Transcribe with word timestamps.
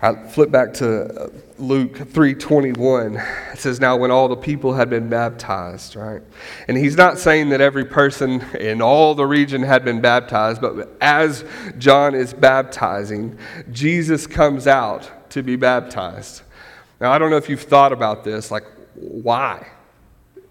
I 0.00 0.14
flip 0.28 0.52
back 0.52 0.74
to 0.74 1.24
uh, 1.24 1.28
Luke 1.58 1.94
3:21. 1.94 3.52
It 3.52 3.58
says 3.58 3.80
now 3.80 3.96
when 3.96 4.12
all 4.12 4.28
the 4.28 4.36
people 4.36 4.74
had 4.74 4.88
been 4.88 5.08
baptized, 5.08 5.96
right? 5.96 6.22
And 6.68 6.76
he's 6.76 6.96
not 6.96 7.18
saying 7.18 7.48
that 7.48 7.60
every 7.60 7.84
person 7.84 8.42
in 8.56 8.80
all 8.80 9.16
the 9.16 9.26
region 9.26 9.62
had 9.62 9.84
been 9.84 10.00
baptized, 10.00 10.60
but 10.60 10.96
as 11.00 11.44
John 11.78 12.14
is 12.14 12.32
baptizing, 12.32 13.36
Jesus 13.72 14.26
comes 14.28 14.68
out 14.68 15.30
to 15.30 15.42
be 15.42 15.56
baptized. 15.56 16.42
Now 17.00 17.10
I 17.10 17.18
don't 17.18 17.30
know 17.30 17.36
if 17.36 17.48
you've 17.48 17.62
thought 17.62 17.92
about 17.92 18.22
this, 18.22 18.52
like 18.52 18.64
why? 18.94 19.66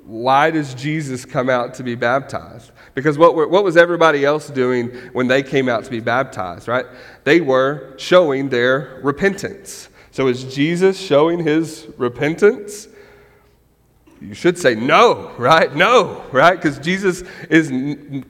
Why 0.07 0.51
does 0.51 0.73
Jesus 0.73 1.25
come 1.25 1.49
out 1.49 1.73
to 1.75 1.83
be 1.83 1.93
baptized? 1.93 2.71
Because 2.93 3.17
what, 3.17 3.35
were, 3.35 3.45
what 3.45 3.65
was 3.65 3.75
everybody 3.75 4.23
else 4.23 4.49
doing 4.49 4.87
when 5.11 5.27
they 5.27 5.43
came 5.43 5.67
out 5.67 5.83
to 5.83 5.91
be 5.91 5.99
baptized, 5.99 6.69
right? 6.69 6.85
They 7.25 7.41
were 7.41 7.93
showing 7.97 8.47
their 8.47 9.01
repentance. 9.03 9.89
So 10.11 10.27
is 10.27 10.45
Jesus 10.45 10.97
showing 10.97 11.43
his 11.43 11.87
repentance? 11.97 12.87
You 14.21 14.33
should 14.33 14.57
say 14.57 14.75
no, 14.75 15.33
right? 15.37 15.75
No, 15.75 16.23
right? 16.31 16.55
Because 16.55 16.79
Jesus 16.79 17.23
is, 17.49 17.69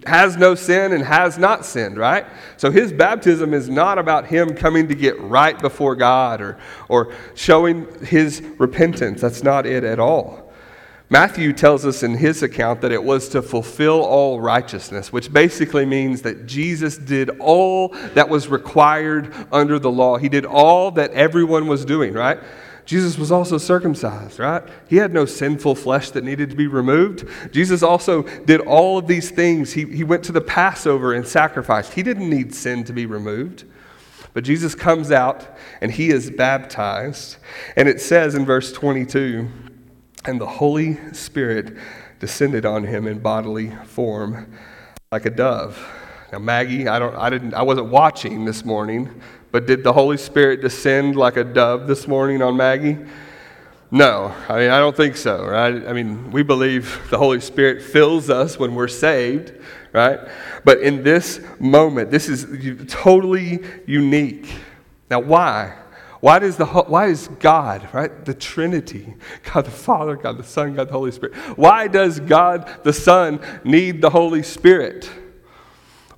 has 0.08 0.36
no 0.36 0.56
sin 0.56 0.94
and 0.94 1.04
has 1.04 1.38
not 1.38 1.64
sinned, 1.64 1.98
right? 1.98 2.26
So 2.58 2.72
his 2.72 2.92
baptism 2.92 3.54
is 3.54 3.70
not 3.70 4.00
about 4.00 4.26
him 4.26 4.56
coming 4.56 4.88
to 4.88 4.96
get 4.96 5.22
right 5.22 5.58
before 5.60 5.96
God 5.96 6.42
or, 6.42 6.58
or 6.90 7.14
showing 7.36 7.88
his 8.04 8.42
repentance. 8.58 9.22
That's 9.22 9.44
not 9.44 9.68
it 9.68 9.84
at 9.84 10.00
all. 10.00 10.47
Matthew 11.10 11.54
tells 11.54 11.86
us 11.86 12.04
in 12.04 12.16
his 12.16 12.44
account 12.44 12.82
that 12.82 12.92
it 12.92 13.02
was 13.02 13.30
to 13.30 13.42
fulfill 13.42 14.04
all 14.04 14.42
righteousness, 14.42 15.12
which 15.12 15.32
basically 15.32 15.86
means 15.86 16.22
that 16.24 16.46
Jesus 16.46 16.98
did 16.98 17.30
all 17.40 17.90
that 18.14 18.28
was 18.28 18.50
required 18.50 19.34
under 19.52 19.80
the 19.80 19.90
law. 19.90 20.18
He 20.18 20.28
did 20.28 20.46
all 20.46 20.92
that 20.92 21.12
everyone 21.12 21.68
was 21.68 21.86
doing, 21.86 22.14
right? 22.14 22.40
Jesus 22.84 23.18
was 23.18 23.32
also 23.32 23.58
circumcised, 23.58 24.38
right? 24.38 24.64
He 24.90 24.98
had 24.98 25.14
no 25.14 25.26
sinful 25.26 25.76
flesh 25.76 26.10
that 26.12 26.26
needed 26.26 26.50
to 26.50 26.56
be 26.58 26.68
removed. 26.68 27.26
Jesus 27.54 27.84
also 27.84 28.24
did 28.24 28.60
all 28.62 28.98
of 28.98 29.08
these 29.08 29.30
things. 29.30 29.74
He, 29.74 29.86
he 29.86 30.04
went 30.04 30.24
to 30.26 30.34
the 30.34 30.42
Passover 30.42 31.14
and 31.14 31.26
sacrificed. 31.26 31.94
He 31.94 32.04
didn't 32.04 32.30
need 32.30 32.54
sin 32.54 32.84
to 32.86 32.94
be 32.94 33.06
removed. 33.06 33.64
But 34.34 34.44
Jesus 34.44 34.76
comes 34.76 35.12
out 35.12 35.58
and 35.82 35.92
he 35.92 36.10
is 36.10 36.32
baptized. 36.32 37.38
And 37.76 37.90
it 37.90 38.00
says 38.02 38.36
in 38.36 38.46
verse 38.46 38.72
22 38.72 39.50
and 40.26 40.40
the 40.42 40.48
Holy 40.48 40.98
Spirit 41.14 41.78
descended 42.20 42.66
on 42.66 42.84
him 42.84 43.08
in 43.08 43.20
bodily 43.20 43.72
form 43.86 44.54
like 45.12 45.26
a 45.26 45.30
dove. 45.30 45.78
Now, 46.32 46.40
Maggie, 46.40 46.88
I, 46.88 47.00
don't, 47.00 47.16
I, 47.16 47.30
didn't, 47.30 47.54
I 47.54 47.62
wasn't 47.62 47.88
watching 47.88 48.44
this 48.44 48.66
morning, 48.66 49.22
but 49.52 49.66
did 49.66 49.84
the 49.84 49.94
Holy 49.94 50.18
Spirit 50.18 50.62
descend 50.62 51.16
like 51.16 51.38
a 51.38 51.44
dove 51.44 51.88
this 51.88 52.08
morning 52.08 52.42
on 52.42 52.58
Maggie? 52.58 52.98
No, 53.90 54.36
I 54.50 54.60
mean, 54.60 54.70
I 54.70 54.80
don't 54.80 54.96
think 54.96 55.16
so, 55.16 55.46
right? 55.46 55.88
I 55.88 55.94
mean, 55.94 56.32
we 56.32 56.44
believe 56.44 57.00
the 57.10 57.18
Holy 57.18 57.40
Spirit 57.40 57.82
fills 57.82 58.30
us 58.30 58.60
when 58.60 58.76
we're 58.76 58.90
saved, 58.90 59.54
right? 59.94 60.20
But 60.66 60.82
in 60.82 61.04
this 61.04 61.40
moment, 61.60 62.12
this 62.12 62.28
is 62.28 62.46
totally 62.90 63.64
unique. 63.86 64.50
Now, 65.10 65.22
why? 65.22 65.78
Why 66.20 66.40
does, 66.40 66.58
the, 66.58 66.66
why 66.66 67.08
is 67.08 67.28
God, 67.40 67.88
right, 67.94 68.26
the 68.26 68.34
Trinity, 68.34 69.14
God 69.54 69.66
the 69.66 69.72
Father, 69.72 70.16
God 70.16 70.38
the 70.38 70.44
Son, 70.44 70.74
God 70.74 70.88
the 70.88 70.94
Holy 70.94 71.12
Spirit, 71.12 71.36
why 71.58 71.88
does 71.88 72.20
God 72.20 72.84
the 72.84 72.94
Son 72.94 73.40
need 73.64 74.02
the 74.02 74.10
Holy 74.10 74.42
Spirit? 74.42 75.10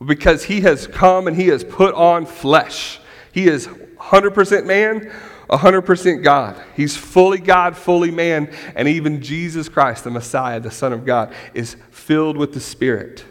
Because 0.06 0.45
he 0.45 0.61
has 0.61 0.88
come 0.88 1.28
and 1.28 1.36
he 1.36 1.47
has 1.47 1.66
put 1.66 1.94
on 1.95 2.25
flesh. 2.25 3.00
He 3.33 3.47
is 3.47 3.67
100% 3.67 4.66
man, 4.66 5.11
100% 5.50 6.23
God. 6.23 6.61
He's 6.75 6.95
fully 6.95 7.39
God, 7.39 7.75
fully 7.75 8.11
man, 8.11 8.53
and 8.75 8.88
even 8.88 9.22
Jesus 9.22 9.67
Christ, 9.67 10.06
the 10.06 10.11
Messiah, 10.11 10.61
the 10.61 10.72
Son 10.72 10.94
of 10.94 11.06
God, 11.06 11.34
is 11.53 11.75
filled 11.91 12.38
with 12.38 12.53
the 12.53 12.62
Spirit. 12.62 13.25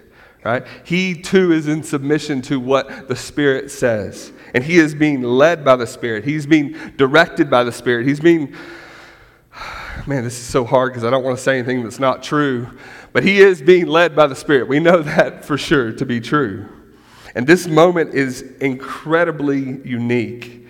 Right? 0.45 0.67
He 0.85 1.15
too 1.15 1.53
is 1.53 1.67
in 1.67 1.83
submission 1.83 2.43
to 2.43 2.61
what 2.61 3.09
the 3.09 3.17
Spirit 3.17 3.71
says 3.71 4.33
and 4.55 4.65
he 4.65 4.79
is 4.79 4.95
being 4.95 5.23
led 5.23 5.65
by 5.65 5.77
the 5.77 5.87
Spirit. 5.87 6.25
He's 6.25 6.47
being 6.47 6.77
directed 6.97 7.51
by 7.51 7.65
the 7.65 7.73
Spirit. 7.73 8.07
He's 8.07 8.21
being, 8.21 8.55
man, 10.07 10.25
this 10.25 10.39
is 10.39 10.47
so 10.47 10.65
hard 10.65 10.93
because 10.93 11.05
I 11.05 11.11
don't 11.11 11.25
want 11.25 11.37
to 11.37 11.43
say 11.43 11.59
anything 11.59 11.83
that's 11.83 12.01
not 12.01 12.23
true, 12.23 12.69
but 13.13 13.25
he 13.25 13.39
is 13.39 13.63
being 13.63 13.87
led 13.87 14.15
by 14.15 14.27
the 14.27 14.37
Spirit. 14.37 14.69
We 14.69 14.81
know 14.81 15.03
that 15.03 15.45
for 15.45 15.59
sure 15.59 15.93
to 15.93 16.07
be 16.07 16.21
true. 16.21 16.67
And 17.35 17.47
this 17.47 17.67
moment 17.67 18.15
is 18.15 18.43
incredibly 18.61 19.81
unique 19.87 20.67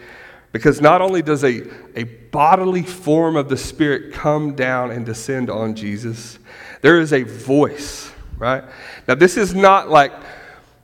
because 0.52 0.80
not 0.80 1.00
only 1.00 1.22
does 1.22 1.44
a, 1.44 1.62
a 1.94 2.04
bodily 2.04 2.82
form 2.82 3.36
of 3.36 3.48
the 3.48 3.56
Spirit 3.56 4.12
come 4.12 4.54
down 4.54 4.90
and 4.90 5.06
descend 5.06 5.50
on 5.50 5.74
Jesus, 5.74 6.38
there 6.80 6.98
is 6.98 7.12
a 7.12 7.22
voice, 7.22 8.10
right? 8.38 8.64
Now, 9.06 9.14
this 9.14 9.36
is 9.36 9.54
not 9.54 9.88
like 9.88 10.12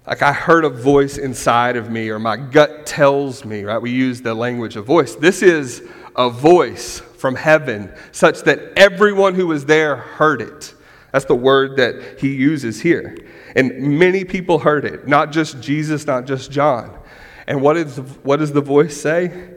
like 0.06 0.22
I 0.22 0.32
heard 0.32 0.64
a 0.64 0.70
voice 0.70 1.16
inside 1.16 1.76
of 1.76 1.90
me, 1.90 2.10
or 2.10 2.18
my 2.18 2.36
gut 2.36 2.86
tells 2.86 3.44
me, 3.44 3.64
right? 3.64 3.80
We 3.80 3.90
use 3.90 4.20
the 4.20 4.34
language 4.34 4.76
of 4.76 4.84
voice. 4.84 5.14
This 5.14 5.42
is 5.42 5.82
a 6.14 6.28
voice 6.28 7.00
from 7.00 7.34
heaven, 7.34 7.92
such 8.12 8.42
that 8.42 8.60
everyone 8.76 9.34
who 9.34 9.46
was 9.46 9.64
there 9.64 9.96
heard 9.96 10.42
it. 10.42 10.74
That's 11.12 11.24
the 11.24 11.34
word 11.34 11.76
that 11.76 12.20
he 12.20 12.34
uses 12.34 12.80
here. 12.80 13.16
And 13.56 13.98
many 13.98 14.24
people 14.24 14.58
heard 14.58 14.84
it, 14.84 15.06
not 15.08 15.32
just 15.32 15.60
Jesus, 15.60 16.06
not 16.06 16.26
just 16.26 16.50
John. 16.50 16.98
And 17.46 17.62
what, 17.62 17.76
is, 17.76 17.98
what 18.22 18.40
does 18.40 18.52
the 18.52 18.60
voice 18.60 19.00
say? 19.00 19.52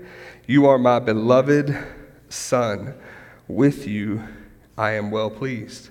You 0.46 0.68
are 0.68 0.78
my 0.78 1.00
beloved 1.00 1.76
Son. 2.30 2.94
With 3.48 3.88
you 3.88 4.24
I 4.78 4.92
am 4.92 5.10
well 5.10 5.30
pleased. 5.30 5.90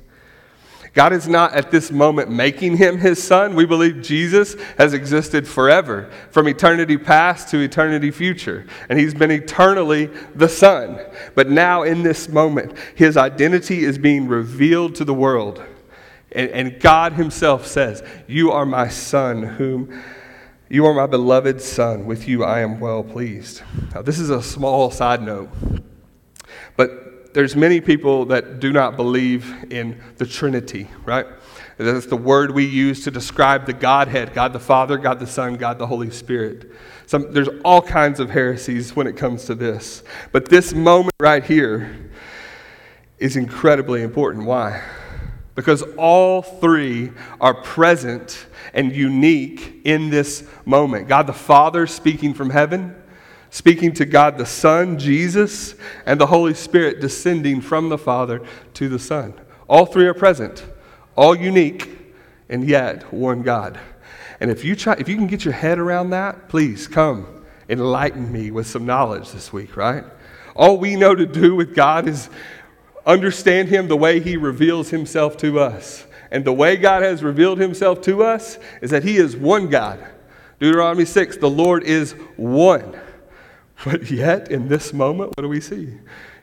God 0.97 1.13
is 1.13 1.29
not 1.29 1.53
at 1.53 1.71
this 1.71 1.93
moment 1.93 2.31
making 2.31 2.79
him 2.79 2.97
his 2.97 3.23
son. 3.23 3.55
We 3.55 3.67
believe 3.67 4.01
Jesus 4.01 4.57
has 4.79 4.95
existed 4.95 5.47
forever, 5.47 6.11
from 6.31 6.49
eternity 6.49 6.97
past 6.97 7.51
to 7.51 7.61
eternity 7.61 8.11
future. 8.11 8.67
And 8.89 8.99
he's 8.99 9.13
been 9.13 9.31
eternally 9.31 10.07
the 10.35 10.49
son. 10.49 10.99
But 11.35 11.51
now, 11.51 11.83
in 11.83 12.03
this 12.03 12.31
moment, 12.31 12.79
his 12.95 13.19
identity 13.19 13.85
is 13.85 13.99
being 13.99 14.27
revealed 14.27 14.95
to 14.95 15.05
the 15.05 15.13
world. 15.13 15.63
And, 16.33 16.49
and 16.49 16.81
God 16.81 17.13
himself 17.13 17.67
says, 17.67 18.03
You 18.27 18.51
are 18.53 18.65
my 18.65 18.89
son, 18.89 19.43
whom. 19.43 20.03
You 20.71 20.87
are 20.87 20.95
my 20.95 21.07
beloved 21.07 21.61
son. 21.61 22.07
With 22.07 22.27
you 22.27 22.43
I 22.43 22.61
am 22.61 22.81
well 22.81 23.05
pleased. 23.05 23.61
Now, 23.95 24.01
this 24.01 24.19
is 24.19 24.31
a 24.31 24.43
small 24.43 24.91
side 24.91 25.21
note, 25.21 25.51
but 26.75 27.07
there's 27.37 27.55
many 27.55 27.83
people 27.83 28.25
that 28.25 28.61
do 28.61 28.73
not 28.73 28.97
believe 28.97 29.71
in 29.71 30.01
the 30.17 30.25
Trinity, 30.25 30.89
right? 31.05 31.27
That's 31.77 32.07
the 32.07 32.17
word 32.17 32.51
we 32.51 32.65
use 32.65 33.05
to 33.05 33.11
describe 33.11 33.67
the 33.67 33.75
Godhead 33.75 34.33
God 34.33 34.55
the 34.55 34.59
Father, 34.59 34.97
God 34.97 35.19
the 35.19 35.27
Son, 35.27 35.57
God 35.57 35.79
the 35.79 35.87
Holy 35.87 36.11
Spirit. 36.11 36.73
Some, 37.05 37.35
there's 37.35 37.51
all 37.63 37.83
kinds 37.83 38.21
of 38.21 38.31
heresies 38.31 38.97
when 38.97 39.07
it 39.07 39.19
comes 39.19 39.45
to 39.45 39.55
this. 39.55 40.03
But 40.33 40.49
this 40.49 40.73
moment 40.73 41.13
right 41.21 41.45
here 41.45 42.11
is 43.19 43.37
incredibly 43.37 44.01
important. 44.01 44.47
Why? 44.47 44.83
Because 45.55 45.83
all 45.99 46.41
three 46.41 47.13
are 47.39 47.53
present 47.53 48.47
and 48.73 48.97
unique 48.97 49.83
in 49.85 50.09
this 50.09 50.49
moment. 50.65 51.07
God 51.07 51.27
the 51.27 51.35
Father 51.35 51.87
speaking 51.87 52.33
from 52.33 52.49
heaven, 52.49 52.97
speaking 53.57 53.91
to 53.91 54.05
God 54.05 54.37
the 54.37 54.45
Son, 54.45 54.99
Jesus, 54.99 55.77
and 56.05 56.21
the 56.21 56.27
Holy 56.27 56.53
Spirit 56.53 57.01
descending 57.01 57.63
from 57.63 57.89
the 57.89 57.97
Father 57.97 58.43
to 58.75 58.87
the 58.87 58.99
Son. 58.99 59.33
All 59.67 59.87
three 59.87 60.07
are 60.07 60.13
present, 60.13 60.67
all 61.17 61.35
unique, 61.35 61.89
and 62.51 62.69
yet 62.69 63.11
one 63.15 63.41
God. 63.41 63.81
And 64.41 64.51
if 64.51 64.63
you 64.63 64.77
try, 64.77 64.93
if 64.99 65.09
you 65.09 65.17
can 65.17 65.27
get 65.27 65.47
your 65.47 65.55
head 65.55 65.79
around 65.79 66.11
that, 66.11 66.51
please 66.51 66.87
come 66.87 67.27
enlighten 67.67 68.31
me 68.31 68.51
with 68.51 68.67
some 68.67 68.85
knowledge 68.85 69.33
this 69.33 69.55
week, 69.55 69.75
right? 69.75 70.05
All 70.55 70.77
we 70.77 70.95
know 70.95 71.15
to 71.15 71.25
do 71.25 71.55
with 71.55 71.75
God 71.75 72.07
is 72.07 72.29
understand 73.07 73.71
Him 73.71 73.89
the 73.89 73.97
way 73.97 74.21
He 74.21 74.37
reveals 74.37 74.91
Himself 74.91 75.39
to 75.39 75.61
us. 75.61 76.05
And 76.31 76.45
the 76.45 76.53
way 76.53 76.77
God 76.77 77.03
has 77.03 77.23
revealed 77.23 77.59
Himself 77.59 78.03
to 78.03 78.23
us 78.23 78.59
is 78.83 78.91
that 78.91 79.03
He 79.03 79.17
is 79.17 79.35
one 79.35 79.69
God. 79.71 80.07
Deuteronomy 80.61 81.07
6, 81.07 81.39
the 81.39 81.49
Lord 81.49 81.85
is 81.85 82.13
one. 82.37 83.01
But 83.85 84.11
yet, 84.11 84.51
in 84.51 84.69
this 84.69 84.93
moment, 84.93 85.37
what 85.37 85.43
do 85.43 85.49
we 85.49 85.61
see? 85.61 85.93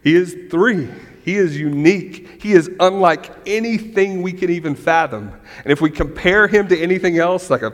He 0.03 0.15
is 0.15 0.37
three. 0.51 0.89
He 1.23 1.35
is 1.35 1.57
unique. 1.57 2.41
He 2.41 2.53
is 2.53 2.69
unlike 2.79 3.31
anything 3.47 4.21
we 4.21 4.33
can 4.33 4.49
even 4.49 4.75
fathom. 4.75 5.31
And 5.63 5.71
if 5.71 5.81
we 5.81 5.89
compare 5.89 6.47
him 6.47 6.67
to 6.67 6.79
anything 6.79 7.17
else, 7.17 7.49
like 7.49 7.61
a, 7.61 7.73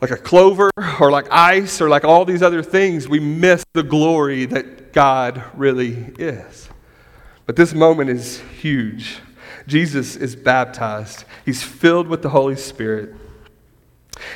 like 0.00 0.12
a 0.12 0.16
clover 0.16 0.70
or 1.00 1.10
like 1.10 1.26
ice 1.30 1.80
or 1.80 1.88
like 1.88 2.04
all 2.04 2.24
these 2.24 2.42
other 2.42 2.62
things, 2.62 3.08
we 3.08 3.18
miss 3.18 3.64
the 3.74 3.82
glory 3.82 4.44
that 4.46 4.92
God 4.92 5.42
really 5.54 6.14
is. 6.18 6.68
But 7.46 7.56
this 7.56 7.74
moment 7.74 8.10
is 8.10 8.40
huge. 8.60 9.18
Jesus 9.66 10.16
is 10.16 10.34
baptized, 10.36 11.24
he's 11.44 11.62
filled 11.62 12.08
with 12.08 12.22
the 12.22 12.30
Holy 12.30 12.56
Spirit. 12.56 13.14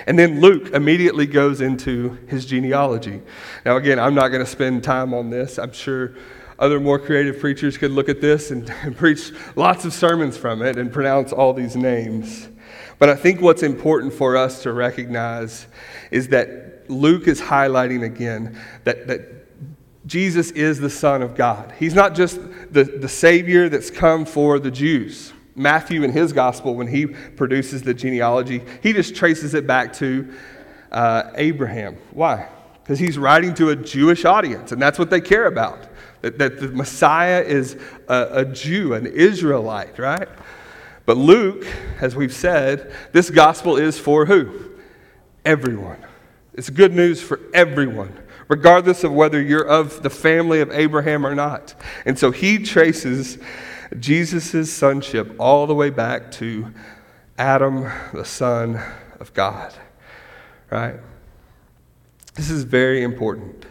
And 0.06 0.18
then 0.18 0.40
Luke 0.40 0.72
immediately 0.72 1.26
goes 1.26 1.60
into 1.60 2.18
his 2.28 2.46
genealogy. 2.46 3.22
Now, 3.64 3.76
again, 3.76 3.98
I'm 3.98 4.14
not 4.14 4.28
going 4.28 4.44
to 4.44 4.50
spend 4.50 4.84
time 4.84 5.14
on 5.14 5.30
this. 5.30 5.58
I'm 5.58 5.72
sure 5.72 6.14
other 6.58 6.78
more 6.78 6.98
creative 6.98 7.40
preachers 7.40 7.76
could 7.76 7.90
look 7.90 8.08
at 8.08 8.20
this 8.20 8.50
and, 8.50 8.68
and, 8.82 8.96
preach 8.96 9.32
lots 9.56 9.84
of 9.84 9.92
sermons 9.92 10.36
from 10.36 10.62
it 10.62 10.78
and 10.78 10.92
pronounce 10.92 11.32
all 11.32 11.52
these 11.52 11.76
names. 11.76 12.48
But 12.98 13.08
I 13.08 13.16
think 13.16 13.40
what's 13.40 13.64
important 13.64 14.12
for 14.12 14.36
us 14.36 14.62
to 14.62 14.72
recognize 14.72 15.66
is 16.10 16.28
that 16.28 16.88
Luke 16.88 17.26
is 17.26 17.40
highlighting 17.40 18.04
again 18.04 18.58
that, 18.84 19.08
that 19.08 19.42
Jesus 20.06 20.50
is 20.52 20.78
the 20.78 20.90
Son 20.90 21.22
of 21.22 21.34
God. 21.34 21.72
He's 21.78 21.94
not 21.94 22.14
just 22.14 22.40
the, 22.72 22.84
the 22.84 23.08
Savior 23.08 23.68
that's 23.68 23.90
come 23.90 24.24
for 24.24 24.58
the 24.58 24.70
Jews. 24.70 25.32
Matthew, 25.54 26.02
in 26.02 26.12
his 26.12 26.32
gospel, 26.32 26.74
when 26.74 26.86
he 26.86 27.06
produces 27.06 27.82
the 27.82 27.94
genealogy, 27.94 28.62
he 28.82 28.92
just 28.92 29.14
traces 29.14 29.54
it 29.54 29.66
back 29.66 29.92
to 29.94 30.32
uh, 30.90 31.30
Abraham. 31.34 31.96
Why? 32.12 32.48
Because 32.82 32.98
he's 32.98 33.18
writing 33.18 33.54
to 33.54 33.70
a 33.70 33.76
Jewish 33.76 34.24
audience, 34.24 34.72
and 34.72 34.80
that's 34.80 34.98
what 34.98 35.10
they 35.10 35.20
care 35.20 35.46
about. 35.46 35.88
That, 36.22 36.38
that 36.38 36.60
the 36.60 36.68
Messiah 36.68 37.42
is 37.42 37.76
a, 38.08 38.28
a 38.32 38.44
Jew, 38.44 38.94
an 38.94 39.06
Israelite, 39.06 39.98
right? 39.98 40.28
But 41.04 41.16
Luke, 41.16 41.66
as 42.00 42.14
we've 42.14 42.32
said, 42.32 42.92
this 43.12 43.28
gospel 43.28 43.76
is 43.76 43.98
for 43.98 44.24
who? 44.26 44.70
Everyone. 45.44 45.98
It's 46.54 46.70
good 46.70 46.94
news 46.94 47.20
for 47.20 47.40
everyone, 47.52 48.16
regardless 48.48 49.04
of 49.04 49.12
whether 49.12 49.40
you're 49.40 49.66
of 49.66 50.02
the 50.02 50.10
family 50.10 50.60
of 50.60 50.70
Abraham 50.70 51.26
or 51.26 51.34
not. 51.34 51.74
And 52.06 52.18
so 52.18 52.30
he 52.30 52.58
traces 52.58 53.38
Jesus' 53.98 54.72
sonship 54.72 55.34
all 55.38 55.66
the 55.66 55.74
way 55.74 55.90
back 55.90 56.30
to 56.32 56.72
Adam, 57.38 57.90
the 58.12 58.24
Son 58.24 58.80
of 59.20 59.32
God. 59.34 59.74
Right? 60.70 60.96
This 62.34 62.50
is 62.50 62.64
very 62.64 63.02
important. 63.02 63.66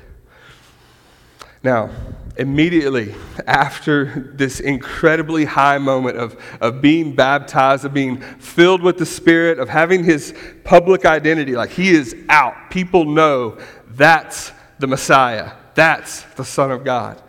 Now, 1.64 1.90
immediately 2.38 3.14
after 3.46 4.32
this 4.34 4.60
incredibly 4.60 5.46
high 5.46 5.78
moment 5.78 6.18
of, 6.18 6.36
of 6.60 6.82
being 6.82 7.16
baptized, 7.16 7.86
of 7.86 7.94
being 7.94 8.20
filled 8.40 8.82
with 8.82 8.98
the 8.98 9.06
Spirit, 9.06 9.60
of 9.60 9.70
having 9.70 10.04
his 10.04 10.34
public 10.64 11.06
identity, 11.06 11.56
like 11.56 11.70
he 11.70 11.92
is 11.92 12.16
out, 12.30 12.56
people 12.72 13.06
know 13.06 13.58
that's 13.90 14.52
the 14.80 14.88
Messiah, 14.88 15.52
that's 15.76 16.24
the 16.36 16.46
Son 16.46 16.72
of 16.72 16.84
God. 16.84 17.22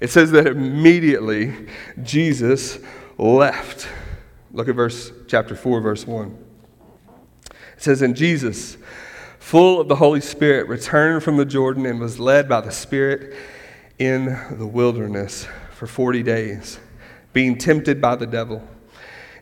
It 0.00 0.10
says 0.10 0.30
that 0.32 0.46
immediately 0.46 1.68
Jesus 2.02 2.78
left. 3.18 3.88
Look 4.52 4.68
at 4.68 4.74
verse 4.74 5.12
chapter 5.28 5.54
4 5.54 5.80
verse 5.80 6.06
1. 6.06 6.36
It 7.50 7.82
says 7.82 8.02
and 8.02 8.16
Jesus 8.16 8.76
full 9.38 9.80
of 9.80 9.88
the 9.88 9.96
Holy 9.96 10.20
Spirit 10.20 10.68
returned 10.68 11.22
from 11.22 11.36
the 11.36 11.44
Jordan 11.44 11.86
and 11.86 12.00
was 12.00 12.18
led 12.18 12.48
by 12.48 12.60
the 12.60 12.70
Spirit 12.70 13.34
in 13.98 14.38
the 14.52 14.66
wilderness 14.66 15.46
for 15.72 15.86
40 15.86 16.22
days 16.22 16.78
being 17.32 17.56
tempted 17.56 18.00
by 18.00 18.16
the 18.16 18.26
devil. 18.26 18.66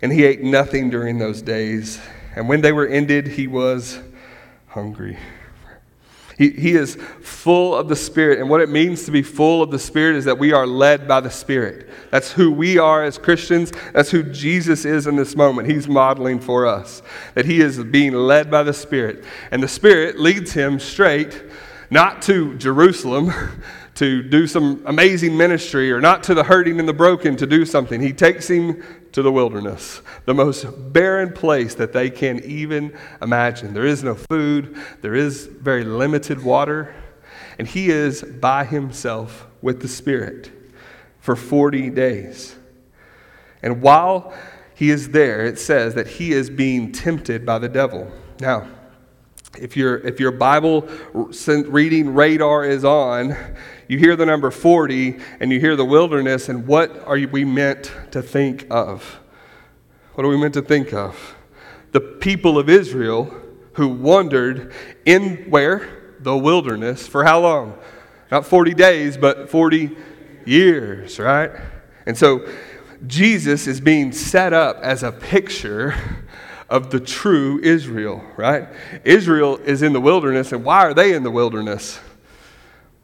And 0.02 0.12
he 0.12 0.24
ate 0.24 0.42
nothing 0.42 0.90
during 0.90 1.18
those 1.18 1.42
days. 1.42 2.00
And 2.36 2.48
when 2.48 2.60
they 2.60 2.72
were 2.72 2.86
ended, 2.86 3.26
he 3.26 3.46
was 3.46 3.98
hungry. 4.68 5.18
He, 6.38 6.50
he 6.50 6.74
is 6.76 6.96
full 7.20 7.74
of 7.74 7.88
the 7.88 7.96
Spirit. 7.96 8.38
And 8.38 8.48
what 8.48 8.60
it 8.60 8.68
means 8.68 9.04
to 9.04 9.10
be 9.10 9.22
full 9.22 9.60
of 9.60 9.72
the 9.72 9.78
Spirit 9.78 10.14
is 10.14 10.24
that 10.26 10.38
we 10.38 10.52
are 10.52 10.68
led 10.68 11.08
by 11.08 11.20
the 11.20 11.30
Spirit. 11.30 11.88
That's 12.12 12.30
who 12.30 12.52
we 12.52 12.78
are 12.78 13.02
as 13.02 13.18
Christians. 13.18 13.72
That's 13.92 14.10
who 14.10 14.22
Jesus 14.22 14.84
is 14.84 15.08
in 15.08 15.16
this 15.16 15.34
moment. 15.34 15.68
He's 15.68 15.88
modeling 15.88 16.38
for 16.38 16.64
us 16.64 17.02
that 17.34 17.44
he 17.44 17.60
is 17.60 17.82
being 17.82 18.12
led 18.12 18.52
by 18.52 18.62
the 18.62 18.72
Spirit. 18.72 19.24
And 19.50 19.60
the 19.60 19.68
Spirit 19.68 20.20
leads 20.20 20.52
him 20.52 20.78
straight, 20.78 21.42
not 21.90 22.22
to 22.22 22.56
Jerusalem. 22.56 23.32
to 23.98 24.22
do 24.22 24.46
some 24.46 24.80
amazing 24.86 25.36
ministry 25.36 25.90
or 25.90 26.00
not 26.00 26.22
to 26.22 26.32
the 26.32 26.44
hurting 26.44 26.78
and 26.78 26.88
the 26.88 26.92
broken 26.92 27.34
to 27.34 27.48
do 27.48 27.66
something. 27.66 28.00
He 28.00 28.12
takes 28.12 28.48
him 28.48 28.80
to 29.12 29.22
the 29.22 29.32
wilderness, 29.32 30.02
the 30.26 30.34
most 30.34 30.66
barren 30.92 31.32
place 31.32 31.74
that 31.76 31.92
they 31.92 32.10
can 32.10 32.42
even 32.44 32.96
imagine. 33.22 33.74
There 33.74 33.86
is 33.86 34.04
no 34.04 34.14
food, 34.14 34.76
there 35.00 35.14
is 35.14 35.46
very 35.46 35.84
limited 35.84 36.42
water, 36.42 36.94
and 37.58 37.66
he 37.66 37.90
is 37.90 38.22
by 38.22 38.64
himself 38.64 39.46
with 39.62 39.80
the 39.80 39.88
Spirit 39.88 40.50
for 41.20 41.34
40 41.36 41.90
days. 41.90 42.56
And 43.62 43.82
while 43.82 44.32
he 44.74 44.90
is 44.90 45.10
there, 45.10 45.44
it 45.44 45.58
says 45.58 45.94
that 45.94 46.06
he 46.06 46.32
is 46.32 46.50
being 46.50 46.92
tempted 46.92 47.44
by 47.44 47.58
the 47.58 47.68
devil. 47.68 48.10
Now, 48.40 48.68
if, 49.58 49.76
your 49.76 49.96
if 49.98 50.20
your 50.20 50.30
Bible 50.30 50.88
reading 51.48 52.14
radar 52.14 52.64
is 52.64 52.84
on, 52.84 53.36
you 53.88 53.98
hear 53.98 54.14
the 54.16 54.26
number 54.26 54.50
40 54.50 55.18
and 55.40 55.50
you 55.50 55.58
hear 55.58 55.74
the 55.74 55.84
wilderness, 55.84 56.48
and 56.48 56.66
what 56.66 57.04
are 57.06 57.18
we 57.18 57.44
meant 57.44 57.90
to 58.12 58.22
think 58.22 58.66
of? 58.70 59.18
What 60.14 60.24
are 60.24 60.28
we 60.28 60.36
meant 60.36 60.54
to 60.54 60.62
think 60.62 60.92
of? 60.92 61.34
The 61.92 62.00
people 62.00 62.58
of 62.58 62.68
Israel 62.68 63.34
who 63.72 63.88
wandered 63.88 64.74
in 65.06 65.46
where? 65.48 66.16
The 66.20 66.36
wilderness. 66.36 67.06
For 67.06 67.24
how 67.24 67.40
long? 67.40 67.78
Not 68.30 68.44
40 68.44 68.74
days, 68.74 69.16
but 69.16 69.48
40 69.48 69.96
years, 70.44 71.18
right? 71.18 71.50
And 72.04 72.16
so 72.16 72.46
Jesus 73.06 73.66
is 73.66 73.80
being 73.80 74.12
set 74.12 74.52
up 74.52 74.78
as 74.82 75.02
a 75.02 75.12
picture 75.12 75.94
of 76.68 76.90
the 76.90 77.00
true 77.00 77.60
Israel, 77.62 78.22
right? 78.36 78.68
Israel 79.04 79.56
is 79.58 79.82
in 79.82 79.92
the 79.92 80.00
wilderness, 80.00 80.52
and 80.52 80.64
why 80.64 80.80
are 80.80 80.92
they 80.92 81.14
in 81.14 81.22
the 81.22 81.30
wilderness? 81.30 82.00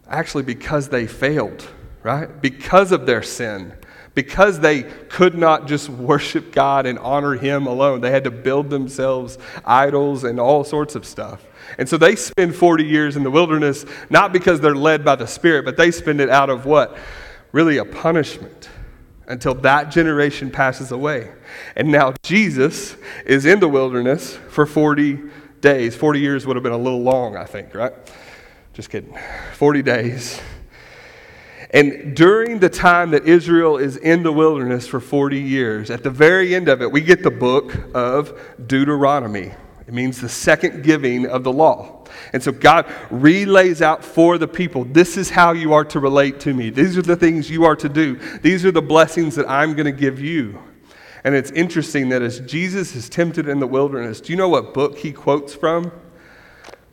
Actually, 0.09 0.43
because 0.43 0.89
they 0.89 1.07
failed, 1.07 1.67
right? 2.03 2.41
Because 2.41 2.93
of 2.93 3.07
their 3.07 3.23
sin. 3.23 3.73
Because 4.15 4.61
they 4.61 4.85
could 4.85 5.37
not 5.37 5.67
just 5.67 5.89
worship 5.89 6.53
God 6.53 6.87
and 6.87 6.99
honor 7.01 7.35
Him 7.35 7.67
alone. 7.67 8.01
They 8.01 8.13
had 8.13 8.25
to 8.25 8.31
build 8.31 8.71
themselves 8.71 9.39
idols 9.65 10.23
and 10.23 10.39
all 10.39 10.63
sorts 10.63 10.95
of 10.95 11.05
stuff. 11.05 11.45
And 11.79 11.89
so 11.89 11.97
they 11.97 12.15
spend 12.15 12.55
40 12.55 12.85
years 12.85 13.17
in 13.17 13.25
the 13.25 13.31
wilderness, 13.31 13.85
not 14.11 14.33
because 14.33 14.61
they're 14.61 14.77
led 14.77 15.05
by 15.05 15.17
the 15.17 15.27
Spirit, 15.27 15.65
but 15.65 15.77
they 15.77 15.91
spend 15.91 16.21
it 16.21 16.31
out 16.31 16.49
of 16.49 16.65
what? 16.65 16.97
Really 17.51 17.79
a 17.79 17.85
punishment 17.85 18.69
until 19.27 19.55
that 19.55 19.91
generation 19.91 20.51
passes 20.51 20.93
away. 20.93 21.33
And 21.75 21.91
now 21.91 22.15
Jesus 22.23 22.97
is 23.27 23.47
in 23.47 23.61
the 23.61 23.69
wilderness 23.69 24.37
for 24.49 24.67
40 24.67 25.19
days. 25.61 25.97
40 25.97 26.21
years 26.21 26.47
would 26.47 26.57
have 26.57 26.63
been 26.63 26.73
a 26.73 26.79
little 26.79 27.03
long, 27.03 27.37
I 27.37 27.45
think, 27.45 27.75
right? 27.75 27.93
Just 28.75 28.91
kidding. 28.91 29.17
40 29.55 29.83
days. 29.83 30.41
And 31.71 32.15
during 32.17 32.59
the 32.59 32.69
time 32.69 33.13
that 33.13 33.27
Israel 33.27 33.79
is 33.79 33.97
in 33.97 34.25
the 34.25 34.33
wilderness 34.33 34.87
for 34.89 34.99
40 34.99 35.41
years, 35.41 35.91
at 35.91 36.03
the 36.03 36.11
very 36.11 36.57
end 36.57 36.69
of 36.69 36.83
it, 36.83 36.91
we 36.91 37.01
get 37.01 37.23
the 37.23 37.31
book 37.31 37.73
of 37.95 38.39
Deuteronomy. 38.67 39.53
It 39.87 39.95
means 39.95 40.21
the 40.21 40.29
second 40.29 40.83
giving 40.83 41.27
of 41.27 41.45
the 41.45 41.53
law. 41.53 42.05
And 42.33 42.43
so 42.43 42.51
God 42.51 42.93
relays 43.11 43.81
out 43.81 44.05
for 44.05 44.39
the 44.39 44.49
people 44.49 44.85
this 44.85 45.17
is 45.17 45.31
how 45.31 45.53
you 45.53 45.73
are 45.73 45.85
to 45.87 46.01
relate 46.01 46.41
to 46.41 46.53
me. 46.53 46.71
These 46.71 46.99
are 46.99 47.03
the 47.03 47.17
things 47.17 47.49
you 47.49 47.65
are 47.65 47.77
to 47.77 47.89
do. 47.89 48.17
These 48.39 48.65
are 48.65 48.73
the 48.73 48.83
blessings 48.83 49.37
that 49.37 49.49
I'm 49.49 49.75
going 49.75 49.87
to 49.87 49.93
give 49.93 50.21
you. 50.21 50.61
And 51.23 51.35
it's 51.35 51.53
interesting 51.53 52.09
that 52.09 52.23
as 52.23 52.41
Jesus 52.41 52.97
is 52.97 53.09
tempted 53.09 53.47
in 53.49 53.61
the 53.61 53.67
wilderness, 53.69 54.21
do 54.21 54.33
you 54.33 54.37
know 54.37 54.49
what 54.49 54.75
book 54.75 54.99
he 54.99 55.13
quotes 55.13 55.55
from? 55.55 55.93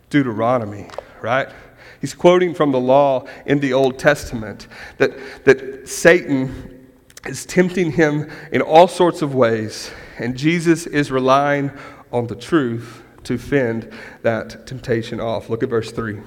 Deuteronomy, 0.10 0.88
right? 1.22 1.50
He's 2.02 2.16
quoting 2.16 2.56
from 2.56 2.72
the 2.72 2.80
law 2.80 3.26
in 3.46 3.60
the 3.60 3.74
Old 3.74 4.00
Testament 4.00 4.68
that, 4.98 5.46
that 5.46 5.88
Satan 5.88 6.90
is 7.28 7.46
tempting 7.46 7.92
him 7.92 8.30
in 8.52 8.62
all 8.62 8.88
sorts 8.88 9.22
of 9.22 9.36
ways, 9.36 9.92
and 10.18 10.36
Jesus 10.36 10.88
is 10.88 11.12
relying 11.12 11.72
on 12.12 12.26
the 12.26 12.36
truth 12.36 13.04
to 13.24 13.38
fend 13.38 13.94
that 14.24 14.66
temptation 14.66 15.20
off. 15.20 15.48
Look 15.48 15.62
at 15.62 15.70
verse 15.70 15.92
3. 15.92 16.18
It 16.18 16.24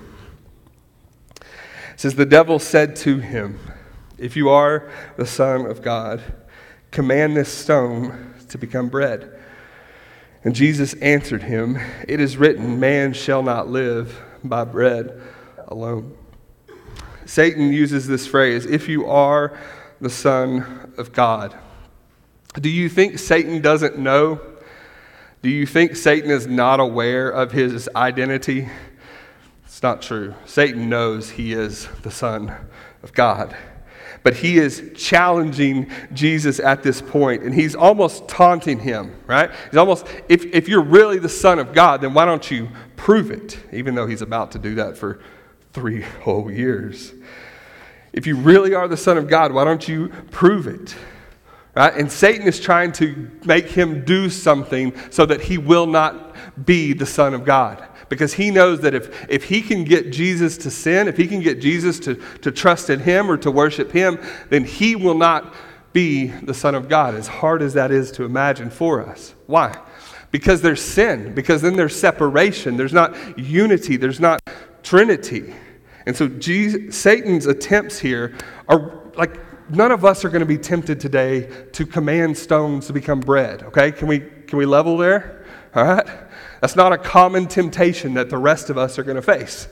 says, 1.97 2.15
The 2.15 2.25
devil 2.25 2.61
said 2.61 2.95
to 2.97 3.19
him, 3.19 3.59
If 4.17 4.37
you 4.37 4.49
are 4.51 4.89
the 5.17 5.27
Son 5.27 5.67
of 5.67 5.83
God, 5.83 6.23
command 6.93 7.37
this 7.37 7.53
stone 7.53 8.35
to 8.49 8.59
become 8.59 8.89
bread. 8.89 9.41
And 10.45 10.55
Jesus 10.55 10.95
answered 10.95 11.43
him, 11.43 11.79
It 12.07 12.21
is 12.21 12.37
written, 12.37 12.79
Man 12.79 13.13
shall 13.13 13.43
not 13.43 13.69
live 13.69 14.23
by 14.45 14.63
bread 14.63 15.21
alone. 15.69 16.17
Satan 17.27 17.73
uses 17.73 18.07
this 18.07 18.27
phrase, 18.27 18.67
if 18.67 18.89
you 18.89 19.07
are 19.07 19.59
the 20.01 20.11
Son 20.11 20.93
of 20.99 21.13
God. 21.13 21.57
Do 22.55 22.69
you 22.69 22.89
think 22.89 23.19
Satan 23.19 23.61
doesn't 23.61 23.99
know? 23.99 24.41
Do 25.43 25.49
you 25.49 25.67
think 25.67 25.97
Satan 25.97 26.31
is 26.31 26.47
not 26.47 26.81
aware 26.81 27.29
of 27.29 27.53
his 27.53 27.89
identity? 27.97 28.69
It's 29.65 29.83
not 29.83 30.03
true. 30.03 30.35
Satan 30.45 30.89
knows 30.89 31.31
he 31.31 31.53
is 31.53 31.89
the 32.03 32.11
Son 32.11 32.55
of 33.03 33.13
God. 33.13 33.57
But 34.23 34.37
he 34.37 34.57
is 34.57 34.91
challenging 34.97 35.91
Jesus 36.15 36.59
at 36.59 36.83
this 36.83 37.03
point, 37.03 37.43
and 37.43 37.55
he's 37.55 37.75
almost 37.75 38.27
taunting 38.27 38.79
him, 38.79 39.15
right? 39.27 39.51
He's 39.71 39.77
almost, 39.77 40.07
if, 40.31 40.47
if 40.47 40.67
you're 40.67 40.83
really 40.83 41.19
the 41.19 41.29
Son 41.29 41.59
of 41.59 41.75
God, 41.75 42.01
then 42.01 42.15
why 42.15 42.25
don't 42.25 42.51
you 42.51 42.71
prove 42.97 43.31
it? 43.31 43.59
Even 43.73 43.95
though 43.95 44.07
he's 44.07 44.23
about 44.23 44.53
to 44.53 44.59
do 44.59 44.77
that 44.77 44.97
for 44.97 45.21
three 45.75 46.03
whole 46.23 46.51
years. 46.51 47.13
If 48.13 48.27
you 48.29 48.37
really 48.37 48.75
are 48.75 48.87
the 48.87 48.97
Son 48.97 49.19
of 49.19 49.29
God, 49.29 49.53
why 49.53 49.65
don't 49.65 49.87
you 49.87 50.09
prove 50.31 50.69
it? 50.69 50.95
Right? 51.75 51.93
And 51.95 52.11
Satan 52.11 52.47
is 52.47 52.61
trying 52.61 52.93
to 52.93 53.29
make 53.45 53.67
him 53.67 54.05
do 54.05 54.31
something 54.31 54.95
so 55.11 55.27
that 55.27 55.43
he 55.43 55.59
will 55.59 55.87
not 55.87 56.37
be 56.65 56.93
the 56.93 57.05
Son 57.05 57.35
of 57.35 57.45
God. 57.45 57.85
Because 58.09 58.35
he 58.35 58.53
knows 58.53 58.81
that 58.83 58.95
if, 58.95 59.29
if 59.29 59.45
he 59.45 59.61
can 59.61 59.83
get 59.83 60.13
Jesus 60.13 60.57
to 60.59 60.71
sin, 60.71 61.09
if 61.09 61.17
he 61.17 61.27
can 61.27 61.41
get 61.41 61.61
Jesus 61.61 61.99
to, 62.01 62.15
to 62.43 62.53
trust 62.53 62.89
in 62.89 63.01
him 63.01 63.29
or 63.29 63.37
to 63.39 63.51
worship 63.51 63.91
him, 63.91 64.21
then 64.51 64.63
he 64.63 64.95
will 64.95 65.17
not 65.17 65.53
be 65.93 66.27
the 66.27 66.55
Son 66.55 66.77
of 66.77 66.89
God, 66.89 67.15
as 67.15 67.27
hard 67.27 67.63
as 67.63 67.75
that 67.75 67.91
is 67.91 68.13
to 68.13 68.25
imagine 68.25 68.71
for 68.71 69.05
us. 69.05 69.35
Why? 69.47 69.77
Because 70.31 70.63
there's 70.63 70.83
sin, 70.83 71.35
because 71.35 71.63
then 71.63 71.77
there's 71.77 71.97
separation, 71.97 72.77
there's 72.77 72.93
not 72.93 73.39
unity, 73.39 73.97
there's 73.97 74.21
not 74.21 74.41
Trinity. 74.85 75.55
And 76.07 76.17
so 76.17 76.29
Jesus, 76.29 76.97
Satan's 76.97 77.47
attempts 77.47 77.99
here 77.99 78.37
are 78.69 79.01
like 79.17 79.41
none 79.71 79.93
of 79.93 80.05
us 80.05 80.25
are 80.25 80.29
going 80.29 80.41
to 80.41 80.47
be 80.47 80.59
tempted 80.59 81.01
today 81.01 81.49
to 81.73 81.87
command 81.87 82.37
stones 82.37 82.87
to 82.89 82.93
become 82.93 83.21
bread. 83.21 83.63
Okay? 83.65 83.93
Can 83.93 84.09
we 84.09 84.21
can 84.21 84.59
we 84.59 84.67
level 84.67 84.97
there? 84.97 85.45
All 85.75 85.85
right? 85.85 86.07
That's 86.61 86.77
not 86.77 86.93
a 86.93 86.99
common 86.99 87.47
temptation 87.47 88.15
that 88.15 88.31
the 88.31 88.39
rest 88.39 88.71
of 88.71 88.79
us 88.79 88.99
are 88.99 89.03
going 89.03 89.17
to 89.17 89.23
face. 89.23 89.69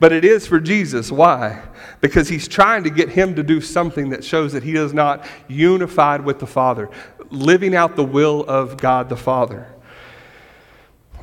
But 0.00 0.12
it 0.12 0.24
is 0.24 0.46
for 0.46 0.58
Jesus. 0.58 1.12
Why? 1.12 1.62
Because 2.00 2.28
he's 2.28 2.48
trying 2.48 2.82
to 2.84 2.90
get 2.90 3.10
him 3.10 3.34
to 3.36 3.42
do 3.42 3.60
something 3.60 4.10
that 4.10 4.24
shows 4.24 4.52
that 4.52 4.62
he 4.62 4.74
is 4.74 4.92
not 4.92 5.24
unified 5.46 6.24
with 6.24 6.40
the 6.40 6.46
Father, 6.46 6.90
living 7.30 7.76
out 7.76 7.94
the 7.94 8.04
will 8.04 8.44
of 8.44 8.76
God 8.76 9.08
the 9.08 9.16
Father. 9.16 9.72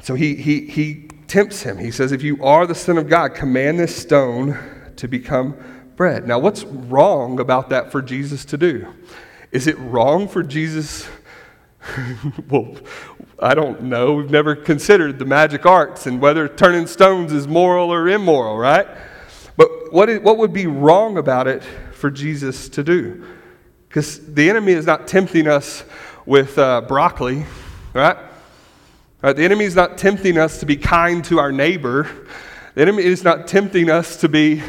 So 0.02 0.16
he, 0.16 0.36
he, 0.36 0.68
he 0.68 1.10
tempts 1.32 1.64
him. 1.64 1.78
He 1.78 1.92
says, 1.92 2.12
If 2.12 2.24
you 2.24 2.44
are 2.44 2.68
the 2.68 2.76
Son 2.76 2.98
of 2.98 3.08
God, 3.08 3.34
command 3.34 3.80
this 3.80 3.96
stone 3.96 4.60
to 4.98 5.08
become 5.08 5.56
bread. 5.96 6.28
Now, 6.28 6.40
what's 6.40 6.66
wrong 6.66 7.40
about 7.40 7.70
that 7.70 7.90
for 7.90 8.02
Jesus 8.02 8.44
to 8.46 8.58
do? 8.58 8.94
Is 9.50 9.66
it 9.66 9.80
wrong 9.80 10.28
for 10.28 10.44
Jesus? 10.44 11.08
well, 12.50 12.76
I 13.40 13.56
don't 13.56 13.84
know. 13.84 14.16
We've 14.16 14.30
never 14.30 14.58
considered 14.58 15.20
the 15.20 15.26
magic 15.26 15.66
arts 15.66 16.06
and 16.06 16.20
whether 16.20 16.50
turning 16.50 16.86
stones 16.86 17.32
is 17.32 17.48
moral 17.48 17.94
or 17.94 18.10
immoral, 18.10 18.58
right? 18.58 18.88
But 19.56 19.94
what, 19.94 20.10
is, 20.10 20.20
what 20.20 20.38
would 20.38 20.52
be 20.52 20.68
wrong 20.68 21.18
about 21.18 21.48
it 21.48 21.64
for 21.94 22.12
Jesus 22.12 22.68
to 22.70 22.84
do? 22.84 23.26
Because 23.88 24.20
the 24.34 24.50
enemy 24.50 24.74
is 24.74 24.86
not 24.86 25.08
tempting 25.08 25.48
us 25.48 25.86
with 26.26 26.58
uh, 26.58 26.82
broccoli, 26.82 27.46
right? 27.94 28.18
Right, 29.22 29.36
the 29.36 29.44
enemy 29.44 29.66
is 29.66 29.76
not 29.76 30.00
tempting 30.00 30.40
us 30.40 30.60
to 30.62 30.66
be 30.66 30.76
kind 30.76 31.24
to 31.26 31.38
our 31.38 31.52
neighbor. 31.52 32.10
The 32.74 32.82
enemy 32.82 33.04
is 33.04 33.24
not 33.24 33.48
tempting 33.48 33.88
us 33.88 34.18
to 34.18 34.28
be 34.28 34.64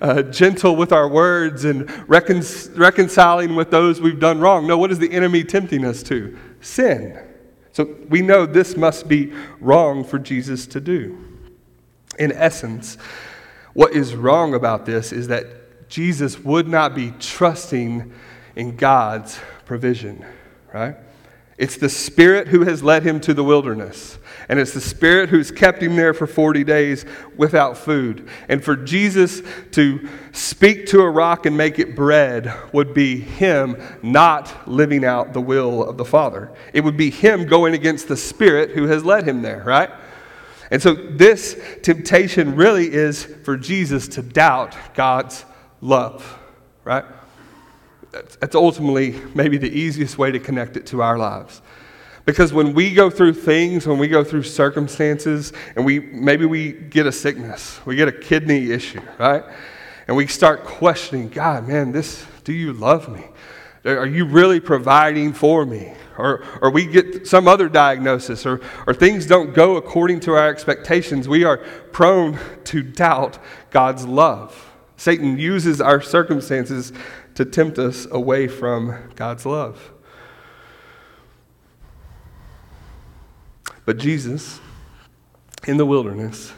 uh, 0.00 0.22
gentle 0.22 0.76
with 0.76 0.92
our 0.92 1.08
words 1.08 1.64
and 1.64 1.90
recon- 2.08 2.44
reconciling 2.76 3.56
with 3.56 3.72
those 3.72 4.00
we've 4.00 4.20
done 4.20 4.38
wrong. 4.38 4.68
No, 4.68 4.78
what 4.78 4.92
is 4.92 5.00
the 5.00 5.10
enemy 5.10 5.42
tempting 5.42 5.84
us 5.84 6.04
to? 6.04 6.38
Sin. 6.60 7.18
So 7.72 7.96
we 8.08 8.22
know 8.22 8.46
this 8.46 8.76
must 8.76 9.08
be 9.08 9.32
wrong 9.58 10.04
for 10.04 10.20
Jesus 10.20 10.68
to 10.68 10.80
do. 10.80 11.18
In 12.16 12.30
essence, 12.30 12.98
what 13.74 13.92
is 13.92 14.14
wrong 14.14 14.54
about 14.54 14.86
this 14.86 15.10
is 15.10 15.26
that 15.28 15.88
Jesus 15.88 16.38
would 16.38 16.68
not 16.68 16.94
be 16.94 17.12
trusting 17.18 18.12
in 18.54 18.76
God's 18.76 19.40
provision, 19.64 20.24
right? 20.72 20.96
It's 21.58 21.76
the 21.76 21.88
Spirit 21.88 22.48
who 22.48 22.64
has 22.64 22.82
led 22.82 23.02
him 23.02 23.18
to 23.20 23.32
the 23.32 23.44
wilderness. 23.44 24.18
And 24.48 24.60
it's 24.60 24.72
the 24.72 24.80
Spirit 24.80 25.30
who's 25.30 25.50
kept 25.50 25.82
him 25.82 25.96
there 25.96 26.12
for 26.12 26.26
40 26.26 26.64
days 26.64 27.06
without 27.36 27.78
food. 27.78 28.28
And 28.48 28.62
for 28.62 28.76
Jesus 28.76 29.42
to 29.72 30.06
speak 30.32 30.86
to 30.88 31.00
a 31.00 31.10
rock 31.10 31.46
and 31.46 31.56
make 31.56 31.78
it 31.78 31.96
bread 31.96 32.52
would 32.72 32.92
be 32.92 33.18
him 33.18 33.80
not 34.02 34.68
living 34.68 35.04
out 35.04 35.32
the 35.32 35.40
will 35.40 35.88
of 35.88 35.96
the 35.96 36.04
Father. 36.04 36.52
It 36.74 36.84
would 36.84 36.96
be 36.96 37.10
him 37.10 37.46
going 37.46 37.72
against 37.72 38.06
the 38.06 38.16
Spirit 38.16 38.72
who 38.72 38.86
has 38.88 39.02
led 39.02 39.26
him 39.26 39.40
there, 39.40 39.64
right? 39.64 39.90
And 40.70 40.82
so 40.82 40.94
this 40.94 41.58
temptation 41.82 42.54
really 42.54 42.92
is 42.92 43.24
for 43.44 43.56
Jesus 43.56 44.08
to 44.08 44.22
doubt 44.22 44.76
God's 44.94 45.44
love, 45.80 46.38
right? 46.84 47.04
That's 48.40 48.54
ultimately 48.54 49.20
maybe 49.34 49.58
the 49.58 49.70
easiest 49.70 50.18
way 50.18 50.30
to 50.30 50.38
connect 50.38 50.76
it 50.76 50.86
to 50.86 51.02
our 51.02 51.18
lives. 51.18 51.62
Because 52.24 52.52
when 52.52 52.74
we 52.74 52.92
go 52.92 53.08
through 53.08 53.34
things, 53.34 53.86
when 53.86 53.98
we 53.98 54.08
go 54.08 54.24
through 54.24 54.42
circumstances, 54.42 55.52
and 55.76 55.84
we 55.84 56.00
maybe 56.00 56.44
we 56.44 56.72
get 56.72 57.06
a 57.06 57.12
sickness, 57.12 57.78
we 57.86 57.94
get 57.94 58.08
a 58.08 58.12
kidney 58.12 58.70
issue, 58.72 59.00
right? 59.18 59.44
And 60.08 60.16
we 60.16 60.26
start 60.26 60.64
questioning, 60.64 61.28
God, 61.28 61.68
man, 61.68 61.92
this 61.92 62.26
do 62.44 62.52
you 62.52 62.72
love 62.72 63.08
me? 63.08 63.24
Are 63.84 64.06
you 64.06 64.24
really 64.24 64.58
providing 64.58 65.32
for 65.32 65.64
me? 65.64 65.94
Or, 66.18 66.44
or 66.60 66.70
we 66.70 66.86
get 66.86 67.26
some 67.26 67.46
other 67.46 67.68
diagnosis, 67.68 68.46
or, 68.46 68.60
or 68.86 68.94
things 68.94 69.26
don't 69.26 69.54
go 69.54 69.76
according 69.76 70.20
to 70.20 70.32
our 70.32 70.48
expectations, 70.48 71.28
we 71.28 71.44
are 71.44 71.58
prone 71.92 72.38
to 72.64 72.82
doubt 72.82 73.38
God's 73.70 74.06
love. 74.06 74.72
Satan 74.96 75.38
uses 75.38 75.80
our 75.80 76.00
circumstances 76.00 76.92
to 77.36 77.44
tempt 77.44 77.78
us 77.78 78.06
away 78.10 78.48
from 78.48 79.12
God's 79.14 79.46
love. 79.46 79.92
But 83.84 83.98
Jesus, 83.98 84.60
in 85.66 85.76
the 85.76 85.86
wilderness, 85.86 86.52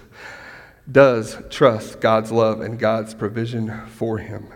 does 0.91 1.37
trust 1.51 2.01
God's 2.01 2.33
love 2.33 2.61
and 2.61 2.79
God's 2.79 3.13
provision 3.13 3.87
for 3.89 4.19
him. 4.19 4.49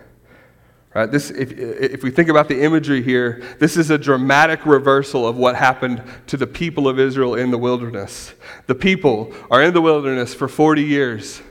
Right? 0.95 1.11
This, 1.11 1.29
if, 1.29 1.51
if 1.51 2.03
we 2.03 2.11
think 2.11 2.29
about 2.29 2.47
the 2.47 2.61
imagery 2.61 3.01
here, 3.01 3.43
this 3.59 3.77
is 3.77 3.89
a 3.89 3.97
dramatic 3.97 4.65
reversal 4.65 5.27
of 5.27 5.35
what 5.37 5.55
happened 5.55 6.03
to 6.27 6.37
the 6.37 6.47
people 6.47 6.87
of 6.87 6.99
Israel 6.99 7.35
in 7.35 7.51
the 7.51 7.57
wilderness. 7.57 8.33
The 8.67 8.75
people 8.75 9.33
are 9.51 9.61
in 9.61 9.73
the 9.73 9.81
wilderness 9.81 10.33
for 10.33 10.47
40 10.47 10.83
years. 10.83 11.41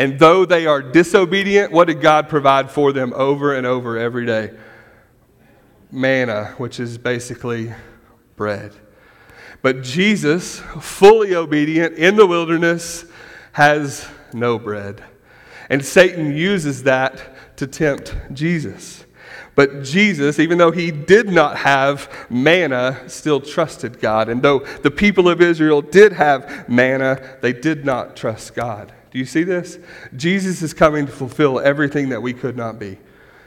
And 0.00 0.18
though 0.18 0.46
they 0.46 0.64
are 0.64 0.80
disobedient, 0.80 1.72
what 1.72 1.88
did 1.88 2.00
God 2.00 2.30
provide 2.30 2.70
for 2.70 2.90
them 2.90 3.12
over 3.14 3.54
and 3.54 3.66
over 3.66 3.98
every 3.98 4.24
day? 4.24 4.50
Manna, 5.90 6.54
which 6.56 6.80
is 6.80 6.96
basically 6.96 7.74
bread. 8.34 8.72
But 9.60 9.82
Jesus, 9.82 10.60
fully 10.80 11.34
obedient 11.34 11.98
in 11.98 12.16
the 12.16 12.24
wilderness, 12.24 13.04
has 13.52 14.08
no 14.32 14.58
bread. 14.58 15.04
And 15.68 15.84
Satan 15.84 16.34
uses 16.34 16.84
that 16.84 17.58
to 17.58 17.66
tempt 17.66 18.16
Jesus. 18.32 19.04
But 19.54 19.82
Jesus, 19.82 20.38
even 20.38 20.56
though 20.56 20.70
he 20.70 20.90
did 20.90 21.28
not 21.28 21.58
have 21.58 22.10
manna, 22.30 23.06
still 23.06 23.38
trusted 23.38 24.00
God. 24.00 24.30
And 24.30 24.40
though 24.40 24.60
the 24.60 24.90
people 24.90 25.28
of 25.28 25.42
Israel 25.42 25.82
did 25.82 26.14
have 26.14 26.70
manna, 26.70 27.36
they 27.42 27.52
did 27.52 27.84
not 27.84 28.16
trust 28.16 28.54
God. 28.54 28.94
Do 29.10 29.18
you 29.18 29.24
see 29.24 29.42
this? 29.42 29.78
Jesus 30.16 30.62
is 30.62 30.72
coming 30.72 31.06
to 31.06 31.12
fulfill 31.12 31.58
everything 31.60 32.10
that 32.10 32.22
we 32.22 32.32
could 32.32 32.56
not 32.56 32.78
be. 32.78 32.98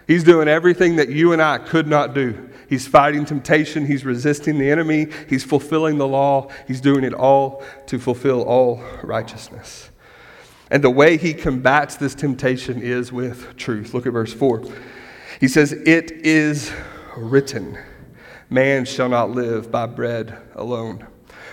He's 0.07 0.23
doing 0.23 0.47
everything 0.47 0.97
that 0.97 1.09
you 1.09 1.31
and 1.31 1.41
I 1.41 1.57
could 1.57 1.87
not 1.87 2.13
do. 2.13 2.49
He's 2.67 2.87
fighting 2.87 3.23
temptation. 3.23 3.85
He's 3.85 4.03
resisting 4.03 4.57
the 4.57 4.69
enemy. 4.69 5.07
He's 5.29 5.43
fulfilling 5.43 5.97
the 5.97 6.07
law. 6.07 6.49
He's 6.67 6.81
doing 6.81 7.03
it 7.03 7.13
all 7.13 7.63
to 7.87 7.99
fulfill 7.99 8.43
all 8.43 8.83
righteousness. 9.01 9.89
And 10.69 10.83
the 10.83 10.89
way 10.89 11.17
he 11.17 11.33
combats 11.33 11.95
this 11.95 12.15
temptation 12.15 12.81
is 12.81 13.13
with 13.13 13.55
truth. 13.55 13.93
Look 13.93 14.05
at 14.05 14.13
verse 14.13 14.33
4. 14.33 14.63
He 15.39 15.47
says, 15.47 15.71
It 15.71 16.11
is 16.11 16.73
written, 17.15 17.77
man 18.49 18.85
shall 18.85 19.09
not 19.09 19.29
live 19.29 19.71
by 19.71 19.85
bread 19.85 20.37
alone. 20.55 21.05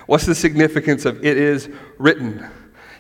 What's 0.07 0.27
the 0.27 0.35
significance 0.35 1.05
of 1.05 1.25
it 1.25 1.37
is 1.37 1.69
written? 1.99 2.49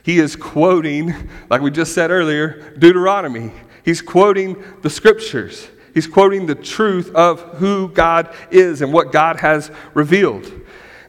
He 0.02 0.19
is 0.19 0.37
quoting, 0.37 1.14
like 1.49 1.61
we 1.61 1.71
just 1.71 1.92
said 1.92 2.11
earlier, 2.11 2.75
Deuteronomy. 2.78 3.52
He's 3.85 4.02
quoting 4.02 4.62
the 4.83 4.90
scriptures. 4.90 5.69
He's 5.95 6.07
quoting 6.07 6.47
the 6.47 6.54
truth 6.54 7.11
of 7.14 7.40
who 7.59 7.88
God 7.88 8.35
is 8.50 8.83
and 8.83 8.92
what 8.92 9.12
God 9.12 9.40
has 9.40 9.71
revealed. 9.95 10.50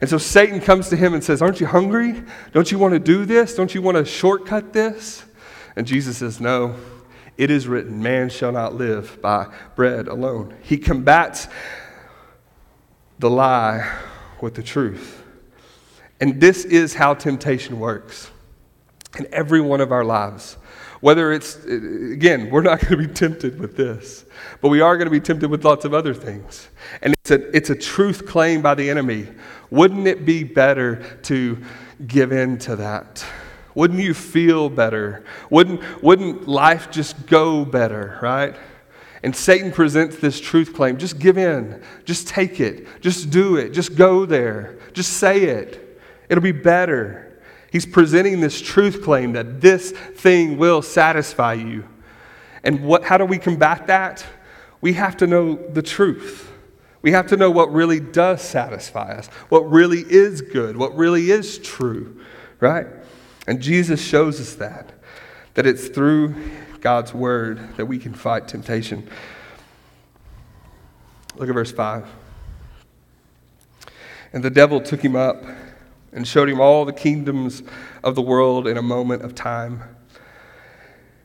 And 0.00 0.10
so 0.10 0.18
Satan 0.18 0.60
comes 0.60 0.88
to 0.88 0.96
him 0.96 1.14
and 1.14 1.22
says, 1.22 1.40
Aren't 1.40 1.60
you 1.60 1.66
hungry? 1.66 2.22
Don't 2.52 2.72
you 2.72 2.78
want 2.78 2.92
to 2.92 2.98
do 2.98 3.24
this? 3.24 3.54
Don't 3.54 3.74
you 3.74 3.80
want 3.80 3.96
to 3.96 4.04
shortcut 4.04 4.72
this? 4.72 5.24
And 5.76 5.86
Jesus 5.86 6.18
says, 6.18 6.40
No, 6.40 6.74
it 7.38 7.50
is 7.50 7.66
written, 7.68 8.02
man 8.02 8.28
shall 8.28 8.52
not 8.52 8.74
live 8.74 9.20
by 9.22 9.52
bread 9.74 10.08
alone. 10.08 10.54
He 10.62 10.76
combats 10.76 11.48
the 13.18 13.30
lie 13.30 14.00
with 14.40 14.54
the 14.54 14.62
truth. 14.62 15.22
And 16.20 16.40
this 16.40 16.64
is 16.64 16.94
how 16.94 17.14
temptation 17.14 17.80
works 17.80 18.30
in 19.18 19.26
every 19.32 19.60
one 19.60 19.80
of 19.80 19.92
our 19.92 20.04
lives. 20.04 20.56
Whether 21.00 21.32
it's, 21.32 21.56
again, 21.64 22.48
we're 22.50 22.62
not 22.62 22.80
going 22.80 22.92
to 22.92 23.08
be 23.08 23.12
tempted 23.12 23.58
with 23.58 23.76
this, 23.76 24.24
but 24.60 24.68
we 24.68 24.80
are 24.80 24.96
going 24.96 25.06
to 25.06 25.10
be 25.10 25.20
tempted 25.20 25.50
with 25.50 25.64
lots 25.64 25.84
of 25.84 25.92
other 25.92 26.14
things. 26.14 26.68
And 27.02 27.14
it's 27.14 27.30
a, 27.32 27.56
it's 27.56 27.70
a 27.70 27.74
truth 27.74 28.26
claim 28.26 28.62
by 28.62 28.76
the 28.76 28.88
enemy. 28.88 29.26
Wouldn't 29.70 30.06
it 30.06 30.24
be 30.24 30.44
better 30.44 31.18
to 31.22 31.58
give 32.06 32.30
in 32.30 32.56
to 32.58 32.76
that? 32.76 33.24
Wouldn't 33.74 34.00
you 34.00 34.14
feel 34.14 34.68
better? 34.68 35.24
Wouldn't, 35.50 36.02
wouldn't 36.02 36.46
life 36.46 36.90
just 36.90 37.26
go 37.26 37.64
better, 37.64 38.18
right? 38.22 38.54
And 39.24 39.34
Satan 39.34 39.72
presents 39.72 40.18
this 40.18 40.40
truth 40.40 40.74
claim 40.74 40.98
just 40.98 41.18
give 41.18 41.38
in, 41.38 41.82
just 42.04 42.28
take 42.28 42.60
it, 42.60 42.86
just 43.00 43.30
do 43.30 43.56
it, 43.56 43.70
just 43.70 43.96
go 43.96 44.26
there, 44.26 44.78
just 44.92 45.14
say 45.14 45.44
it. 45.44 46.00
It'll 46.28 46.42
be 46.42 46.52
better. 46.52 47.31
He's 47.72 47.86
presenting 47.86 48.42
this 48.42 48.60
truth 48.60 49.02
claim 49.02 49.32
that 49.32 49.62
this 49.62 49.92
thing 49.92 50.58
will 50.58 50.82
satisfy 50.82 51.54
you. 51.54 51.88
And 52.62 52.84
what, 52.84 53.02
how 53.02 53.16
do 53.16 53.24
we 53.24 53.38
combat 53.38 53.86
that? 53.86 54.26
We 54.82 54.92
have 54.92 55.16
to 55.16 55.26
know 55.26 55.54
the 55.54 55.80
truth. 55.80 56.52
We 57.00 57.12
have 57.12 57.28
to 57.28 57.36
know 57.38 57.50
what 57.50 57.72
really 57.72 57.98
does 57.98 58.42
satisfy 58.42 59.14
us, 59.14 59.28
what 59.48 59.60
really 59.70 60.00
is 60.00 60.42
good, 60.42 60.76
what 60.76 60.94
really 60.94 61.30
is 61.30 61.58
true, 61.58 62.20
right? 62.60 62.86
And 63.46 63.62
Jesus 63.62 64.04
shows 64.04 64.38
us 64.38 64.54
that, 64.56 64.92
that 65.54 65.66
it's 65.66 65.88
through 65.88 66.34
God's 66.82 67.14
word 67.14 67.74
that 67.76 67.86
we 67.86 67.98
can 67.98 68.12
fight 68.12 68.48
temptation. 68.48 69.08
Look 71.36 71.48
at 71.48 71.54
verse 71.54 71.72
5. 71.72 72.06
And 74.34 74.44
the 74.44 74.50
devil 74.50 74.78
took 74.78 75.02
him 75.02 75.16
up 75.16 75.42
and 76.12 76.26
showed 76.26 76.48
him 76.48 76.60
all 76.60 76.84
the 76.84 76.92
kingdoms 76.92 77.62
of 78.04 78.14
the 78.14 78.22
world 78.22 78.68
in 78.68 78.76
a 78.76 78.82
moment 78.82 79.22
of 79.22 79.34
time. 79.34 79.82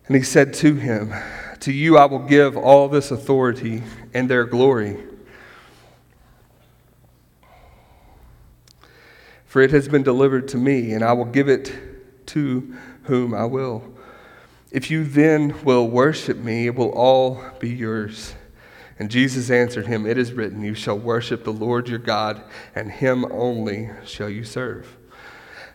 And 0.08 0.16
he 0.16 0.24
said 0.24 0.54
to 0.56 0.76
him, 0.76 1.14
To 1.62 1.74
you 1.74 1.98
I 1.98 2.06
will 2.06 2.20
give 2.20 2.56
all 2.56 2.88
this 2.88 3.12
authority 3.12 3.84
and 4.14 4.30
their 4.30 4.46
glory. 4.46 4.98
For 9.46 9.62
it 9.62 9.72
has 9.72 9.90
been 9.90 10.04
delivered 10.04 10.48
to 10.50 10.58
me, 10.58 10.94
and 10.94 11.04
I 11.04 11.14
will 11.14 11.26
give 11.26 11.50
it 11.50 11.74
to 12.28 12.76
whom 13.04 13.34
I 13.34 13.46
will. 13.46 13.94
If 14.72 14.92
you 14.92 15.04
then 15.04 15.64
will 15.64 15.88
worship 15.88 16.38
me, 16.38 16.68
it 16.68 16.76
will 16.76 16.92
all 16.92 17.42
be 17.60 17.70
yours. 17.70 18.36
And 19.00 19.12
Jesus 19.12 19.52
answered 19.52 19.88
him, 19.88 20.06
It 20.06 20.18
is 20.18 20.34
written, 20.34 20.64
You 20.64 20.74
shall 20.74 20.98
worship 20.98 21.44
the 21.44 21.54
Lord 21.54 21.88
your 21.88 22.00
God, 22.00 22.42
and 22.76 22.92
him 22.92 23.26
only 23.32 23.90
shall 24.06 24.30
you 24.30 24.44
serve. 24.44 24.98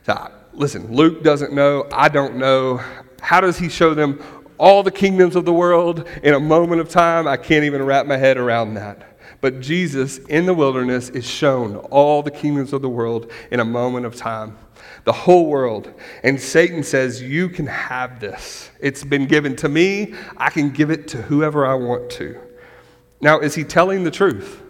So, 0.05 0.33
listen, 0.53 0.93
Luke 0.93 1.23
doesn't 1.23 1.53
know. 1.53 1.87
I 1.93 2.09
don't 2.09 2.37
know. 2.37 2.81
How 3.21 3.41
does 3.41 3.59
he 3.59 3.69
show 3.69 3.95
them 3.95 4.21
all 4.59 4.83
the 4.83 4.91
kingdoms 4.91 5.37
of 5.37 5.45
the 5.45 5.53
world 5.53 6.09
in 6.25 6.35
a 6.35 6.41
moment 6.41 6.81
of 6.81 6.89
time? 6.89 7.29
I 7.29 7.37
can't 7.37 7.65
even 7.65 7.85
wrap 7.85 8.07
my 8.07 8.17
head 8.17 8.37
around 8.37 8.75
that. 8.75 9.09
But 9.41 9.61
Jesus 9.61 10.19
in 10.19 10.47
the 10.47 10.55
wilderness 10.55 11.09
is 11.09 11.29
shown 11.29 11.77
all 11.77 12.23
the 12.23 12.31
kingdoms 12.31 12.73
of 12.73 12.83
the 12.83 12.89
world 12.89 13.31
in 13.51 13.61
a 13.61 13.65
moment 13.65 14.07
of 14.07 14.17
time. 14.17 14.57
The 15.05 15.13
whole 15.13 15.47
world. 15.47 15.93
And 16.23 16.41
Satan 16.41 16.83
says, 16.83 17.23
You 17.23 17.49
can 17.49 17.67
have 17.67 18.19
this. 18.19 18.71
It's 18.81 19.05
been 19.05 19.27
given 19.27 19.55
to 19.57 19.69
me. 19.69 20.15
I 20.37 20.51
can 20.51 20.71
give 20.71 20.91
it 20.91 21.09
to 21.09 21.23
whoever 21.23 21.67
I 21.67 21.75
want 21.75 22.11
to. 22.13 22.41
Now, 23.23 23.39
is 23.39 23.55
he 23.55 23.63
telling 23.63 24.03
the 24.03 24.11
truth? 24.11 24.61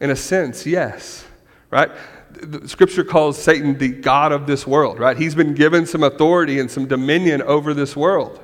In 0.00 0.10
a 0.10 0.16
sense, 0.16 0.66
yes, 0.66 1.24
right? 1.70 1.90
The 2.30 2.68
scripture 2.68 3.04
calls 3.04 3.40
Satan 3.40 3.78
the 3.78 3.88
God 3.88 4.32
of 4.32 4.46
this 4.46 4.66
world, 4.66 4.98
right? 4.98 5.16
He's 5.16 5.34
been 5.34 5.54
given 5.54 5.86
some 5.86 6.02
authority 6.02 6.58
and 6.58 6.70
some 6.70 6.86
dominion 6.86 7.40
over 7.42 7.72
this 7.72 7.96
world. 7.96 8.40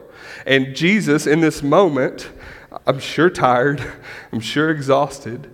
And 0.46 0.74
Jesus, 0.74 1.26
in 1.26 1.40
this 1.40 1.62
moment, 1.62 2.30
I'm 2.86 3.00
sure 3.00 3.28
tired, 3.28 3.84
I'm 4.32 4.40
sure 4.40 4.70
exhausted, 4.70 5.50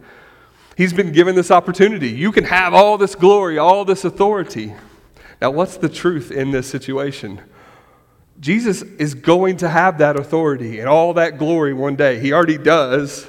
he's 0.77 0.93
been 0.93 1.13
given 1.13 1.35
this 1.35 1.51
opportunity. 1.51 2.11
You 2.11 2.33
can 2.33 2.45
have 2.45 2.75
all 2.75 2.99
this 2.99 3.15
glory, 3.15 3.59
all 3.59 3.87
this 3.87 4.05
authority. 4.05 4.75
Now, 5.41 5.51
what's 5.53 5.79
the 5.79 5.89
truth 5.89 6.31
in 6.31 6.51
this 6.51 6.69
situation? 6.69 7.41
Jesus 8.41 8.83
is 8.83 9.15
going 9.15 9.59
to 9.59 9.69
have 9.69 9.99
that 9.99 10.17
authority 10.19 10.81
and 10.81 10.89
all 10.89 11.15
that 11.15 11.39
glory 11.39 11.73
one 11.73 11.97
day. 11.97 12.21
He 12.21 12.33
already 12.33 12.59
does 12.59 13.29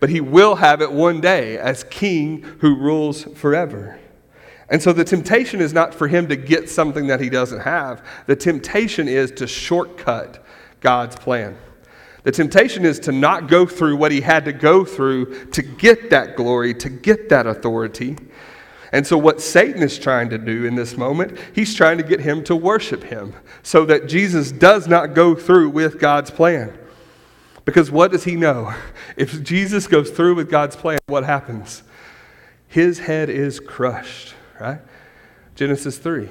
but 0.00 0.08
he 0.08 0.20
will 0.20 0.56
have 0.56 0.80
it 0.82 0.90
one 0.90 1.20
day 1.20 1.58
as 1.58 1.84
king 1.84 2.42
who 2.58 2.74
rules 2.74 3.24
forever. 3.24 3.98
And 4.70 4.80
so 4.80 4.92
the 4.92 5.04
temptation 5.04 5.60
is 5.60 5.72
not 5.72 5.94
for 5.94 6.08
him 6.08 6.28
to 6.28 6.36
get 6.36 6.70
something 6.70 7.08
that 7.08 7.20
he 7.20 7.28
doesn't 7.28 7.60
have. 7.60 8.04
The 8.26 8.36
temptation 8.36 9.08
is 9.08 9.30
to 9.32 9.46
shortcut 9.46 10.44
God's 10.80 11.16
plan. 11.16 11.58
The 12.22 12.32
temptation 12.32 12.84
is 12.84 13.00
to 13.00 13.12
not 13.12 13.48
go 13.48 13.66
through 13.66 13.96
what 13.96 14.12
he 14.12 14.20
had 14.20 14.44
to 14.44 14.52
go 14.52 14.84
through 14.84 15.46
to 15.46 15.62
get 15.62 16.10
that 16.10 16.36
glory, 16.36 16.74
to 16.74 16.88
get 16.88 17.28
that 17.30 17.46
authority. 17.46 18.16
And 18.92 19.06
so, 19.06 19.16
what 19.16 19.40
Satan 19.40 19.82
is 19.82 19.98
trying 19.98 20.30
to 20.30 20.38
do 20.38 20.64
in 20.64 20.74
this 20.74 20.96
moment, 20.96 21.38
he's 21.54 21.74
trying 21.74 21.96
to 21.98 22.04
get 22.04 22.20
him 22.20 22.44
to 22.44 22.56
worship 22.56 23.04
him 23.04 23.34
so 23.62 23.84
that 23.86 24.08
Jesus 24.08 24.52
does 24.52 24.86
not 24.86 25.14
go 25.14 25.34
through 25.34 25.70
with 25.70 25.98
God's 25.98 26.30
plan. 26.30 26.76
Because 27.64 27.90
what 27.90 28.10
does 28.12 28.24
he 28.24 28.36
know? 28.36 28.74
If 29.16 29.42
Jesus 29.42 29.86
goes 29.86 30.10
through 30.10 30.36
with 30.36 30.50
God's 30.50 30.76
plan, 30.76 30.98
what 31.06 31.24
happens? 31.24 31.82
His 32.68 33.00
head 33.00 33.28
is 33.28 33.60
crushed, 33.60 34.34
right? 34.58 34.80
Genesis 35.56 35.98
3. 35.98 36.28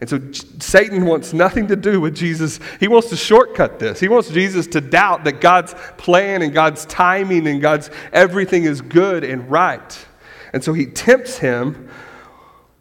And 0.00 0.10
so 0.10 0.20
Satan 0.60 1.06
wants 1.06 1.32
nothing 1.32 1.66
to 1.68 1.76
do 1.76 2.00
with 2.00 2.14
Jesus. 2.14 2.60
He 2.78 2.88
wants 2.88 3.08
to 3.08 3.16
shortcut 3.16 3.78
this. 3.78 4.00
He 4.00 4.08
wants 4.08 4.28
Jesus 4.28 4.66
to 4.68 4.80
doubt 4.80 5.24
that 5.24 5.40
God's 5.40 5.74
plan 5.96 6.42
and 6.42 6.52
God's 6.52 6.84
timing 6.86 7.46
and 7.46 7.60
God's 7.60 7.90
everything 8.12 8.64
is 8.64 8.80
good 8.80 9.24
and 9.24 9.50
right. 9.50 10.06
And 10.52 10.62
so 10.62 10.72
he 10.72 10.86
tempts 10.86 11.38
him 11.38 11.88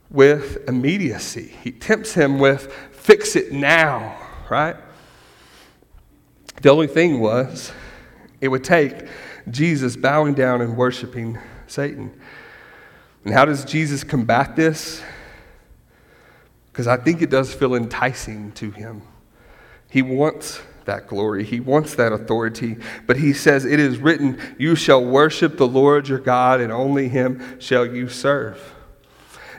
with 0.10 0.68
immediacy. 0.68 1.56
He 1.64 1.72
tempts 1.72 2.14
him 2.14 2.40
with 2.40 2.72
fix 2.92 3.36
it 3.36 3.52
now, 3.52 4.18
right? 4.50 4.76
The 6.64 6.70
only 6.70 6.88
thing 6.88 7.20
was, 7.20 7.74
it 8.40 8.48
would 8.48 8.64
take 8.64 9.06
Jesus 9.52 9.98
bowing 9.98 10.34
down 10.34 10.62
and 10.62 10.78
worshiping 10.78 11.38
Satan. 11.68 12.18
And 13.26 13.34
how 13.34 13.44
does 13.44 13.66
Jesus 13.66 14.06
combat 14.06 14.56
this? 14.56 15.04
Because 16.72 16.88
I 16.88 16.96
think 16.96 17.22
it 17.22 17.30
does 17.30 17.54
feel 17.54 17.76
enticing 17.76 18.54
to 18.54 18.72
him. 18.72 19.02
He 19.90 20.02
wants 20.02 20.62
that 20.86 21.08
glory, 21.08 21.44
he 21.44 21.60
wants 21.60 21.96
that 21.96 22.14
authority, 22.14 22.78
but 23.08 23.18
he 23.18 23.34
says, 23.34 23.66
It 23.66 23.82
is 23.82 23.98
written, 23.98 24.40
You 24.58 24.76
shall 24.76 25.04
worship 25.04 25.58
the 25.58 25.68
Lord 25.68 26.08
your 26.08 26.20
God, 26.20 26.62
and 26.62 26.72
only 26.72 27.10
him 27.10 27.60
shall 27.60 27.86
you 27.86 28.08
serve. 28.08 28.73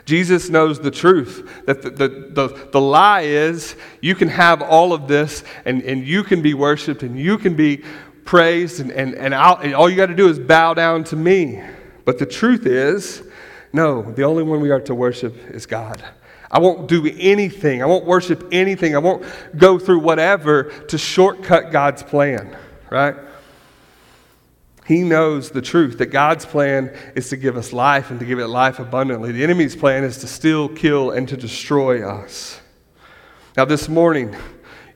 Jesus 0.05 0.49
knows 0.49 0.79
the 0.79 0.91
truth. 0.91 1.49
That 1.65 1.81
the, 1.81 1.89
the, 1.89 2.07
the, 2.07 2.69
the, 2.71 2.81
lie 2.81 3.21
is 3.21 3.75
you 4.01 4.13
can 4.13 4.27
have 4.27 4.61
all 4.61 4.93
of 4.93 5.07
this 5.07 5.43
and, 5.65 5.81
and 5.81 6.05
you 6.05 6.23
can 6.23 6.43
be 6.43 6.53
worshiped 6.53 7.01
and 7.01 7.19
you 7.19 7.39
can 7.39 7.55
be 7.55 7.83
praised 8.23 8.79
and, 8.79 8.91
and, 8.91 9.15
and, 9.15 9.33
and 9.33 9.73
all 9.73 9.89
you 9.89 9.95
got 9.95 10.07
to 10.07 10.15
do 10.15 10.29
is 10.29 10.39
bow 10.39 10.75
down 10.75 11.03
to 11.05 11.15
me. 11.15 11.61
But 12.05 12.19
the 12.19 12.25
truth 12.25 12.67
is, 12.67 13.23
no, 13.73 14.03
the 14.03 14.23
only 14.23 14.43
one 14.43 14.61
we 14.61 14.69
are 14.69 14.79
to 14.81 14.95
worship 14.95 15.35
is 15.49 15.65
God. 15.65 16.03
I 16.51 16.59
won't 16.59 16.87
do 16.87 17.11
anything. 17.19 17.81
I 17.81 17.85
won't 17.87 18.05
worship 18.05 18.47
anything. 18.51 18.95
I 18.95 18.99
won't 18.99 19.25
go 19.57 19.79
through 19.79 19.99
whatever 19.99 20.71
to 20.87 20.97
shortcut 20.97 21.71
God's 21.71 22.03
plan, 22.03 22.55
right? 22.91 23.15
He 24.85 25.01
knows 25.01 25.49
the 25.49 25.63
truth 25.63 25.97
that 25.97 26.07
God's 26.07 26.45
plan 26.45 26.95
is 27.15 27.29
to 27.29 27.37
give 27.37 27.57
us 27.57 27.73
life 27.73 28.11
and 28.11 28.19
to 28.19 28.25
give 28.25 28.37
it 28.37 28.47
life 28.47 28.79
abundantly. 28.79 29.31
The 29.31 29.43
enemy's 29.43 29.75
plan 29.75 30.03
is 30.03 30.17
to 30.19 30.27
steal, 30.27 30.69
kill, 30.69 31.09
and 31.09 31.27
to 31.27 31.35
destroy 31.35 32.07
us. 32.07 32.61
Now, 33.57 33.65
this 33.65 33.89
morning, 33.89 34.35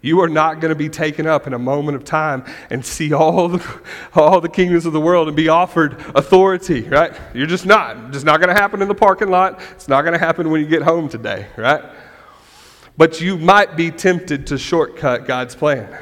you 0.02 0.22
are 0.22 0.30
not 0.30 0.62
going 0.62 0.70
to 0.70 0.76
be 0.76 0.90
taken 0.90 1.26
up 1.26 1.48
in 1.48 1.54
a 1.54 1.60
moment 1.60 1.96
of 1.96 2.06
time 2.06 2.46
and 2.70 2.86
see 2.86 3.14
all 3.14 3.48
the, 3.48 3.82
all 4.14 4.40
the 4.40 4.50
kingdoms 4.50 4.86
of 4.86 4.94
the 4.94 5.02
world 5.02 5.28
and 5.28 5.36
be 5.36 5.50
offered 5.50 5.94
authority, 6.16 6.82
right? 6.82 7.20
You're 7.34 7.48
just 7.48 7.66
not. 7.66 8.14
It's 8.14 8.24
not 8.24 8.40
going 8.40 8.54
to 8.54 8.62
happen 8.62 8.84
in 8.84 8.88
the 8.88 8.96
parking 8.96 9.30
lot. 9.30 9.60
It's 9.72 9.88
not 9.88 10.04
going 10.04 10.14
to 10.14 10.20
happen 10.20 10.52
when 10.52 10.62
you 10.62 10.68
get 10.68 10.84
home 10.84 11.10
today, 11.10 11.48
right? 11.58 11.84
But 12.96 13.22
you 13.22 13.38
might 13.38 13.76
be 13.76 13.90
tempted 13.90 14.48
to 14.48 14.58
shortcut 14.58 15.26
God's 15.26 15.56
plan. 15.56 16.00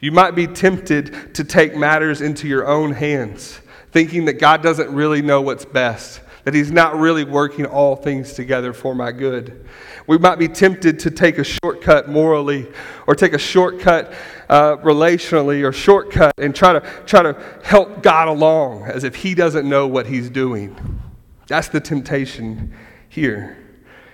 You 0.00 0.12
might 0.12 0.34
be 0.34 0.46
tempted 0.46 1.34
to 1.34 1.44
take 1.44 1.76
matters 1.76 2.22
into 2.22 2.48
your 2.48 2.66
own 2.66 2.92
hands, 2.92 3.60
thinking 3.92 4.24
that 4.24 4.34
God 4.34 4.62
doesn't 4.62 4.90
really 4.90 5.20
know 5.20 5.42
what's 5.42 5.66
best, 5.66 6.22
that 6.44 6.54
He's 6.54 6.70
not 6.70 6.96
really 6.96 7.22
working 7.22 7.66
all 7.66 7.96
things 7.96 8.32
together 8.32 8.72
for 8.72 8.94
my 8.94 9.12
good. 9.12 9.68
We 10.06 10.16
might 10.16 10.38
be 10.38 10.48
tempted 10.48 10.98
to 11.00 11.10
take 11.10 11.36
a 11.36 11.44
shortcut 11.44 12.08
morally 12.08 12.66
or 13.06 13.14
take 13.14 13.34
a 13.34 13.38
shortcut 13.38 14.12
uh, 14.48 14.78
relationally 14.78 15.62
or 15.62 15.72
shortcut 15.72 16.32
and 16.38 16.54
try 16.54 16.72
to, 16.72 16.80
try 17.04 17.22
to 17.22 17.36
help 17.62 18.02
God 18.02 18.28
along 18.28 18.84
as 18.84 19.04
if 19.04 19.14
He 19.14 19.34
doesn't 19.34 19.68
know 19.68 19.86
what 19.86 20.06
He's 20.06 20.30
doing. 20.30 21.00
That's 21.46 21.68
the 21.68 21.80
temptation 21.80 22.74
here. 23.08 23.58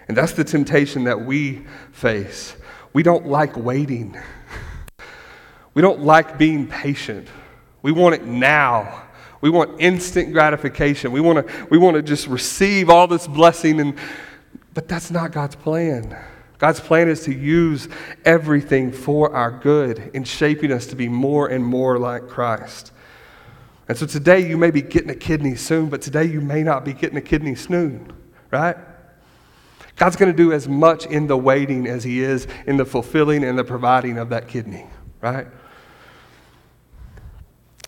And 0.09 0.17
that's 0.17 0.33
the 0.33 0.45
temptation 0.45 1.05
that 1.05 1.25
we 1.25 1.65
face. 1.93 2.57
We 2.93 3.03
don't 3.03 3.27
like 3.27 3.57
waiting. 3.57 4.17
We 5.77 5.83
don't 5.83 6.01
like 6.01 6.39
being 6.39 6.67
patient. 6.67 7.29
We 7.83 7.93
want 7.93 8.15
it 8.15 8.25
now. 8.25 9.03
We 9.43 9.51
want 9.51 9.79
instant 9.79 10.33
gratification. 10.33 11.13
We 11.13 11.21
want 11.21 11.47
to 11.47 11.67
we 11.69 11.77
want 11.77 11.97
to 11.97 12.03
just 12.03 12.29
receive 12.29 12.89
all 12.89 13.07
this 13.07 13.27
blessing 13.29 13.79
and 13.81 13.95
but 14.73 14.89
that's 14.89 15.11
not 15.11 15.33
God's 15.33 15.55
plan. 15.55 16.17
God's 16.57 16.81
plan 16.81 17.11
is 17.11 17.25
to 17.25 17.35
use 17.35 17.91
everything 18.25 18.91
for 18.91 19.35
our 19.35 19.51
good 19.51 20.13
in 20.15 20.25
shaping 20.25 20.73
us 20.73 20.87
to 20.87 20.97
be 20.97 21.11
more 21.11 21.49
and 21.49 21.63
more 21.63 21.99
like 21.99 22.27
Christ. 22.27 22.93
And 23.87 23.99
so 23.99 24.07
today 24.07 24.49
you 24.49 24.57
may 24.57 24.71
be 24.71 24.81
getting 24.81 25.11
a 25.11 25.15
kidney 25.15 25.57
soon, 25.57 25.91
but 25.91 26.01
today 26.01 26.25
you 26.25 26.41
may 26.41 26.63
not 26.63 26.87
be 26.87 26.95
getting 26.95 27.19
a 27.19 27.23
kidney 27.23 27.55
soon, 27.55 28.15
right? 28.51 28.79
God's 29.97 30.17
going 30.17 30.33
to 30.33 30.37
do 30.37 30.55
as 30.55 30.67
much 30.67 31.05
in 31.05 31.27
the 31.27 31.37
waiting 31.37 31.87
as 31.87 32.03
He 32.03 32.23
is 32.23 32.49
in 32.67 32.79
the 32.79 32.87
fulfilling 32.87 33.45
and 33.45 33.59
the 33.59 33.65
providing 33.65 34.17
of 34.17 34.31
that 34.31 34.49
kidney, 34.49 34.87
right? 35.21 35.47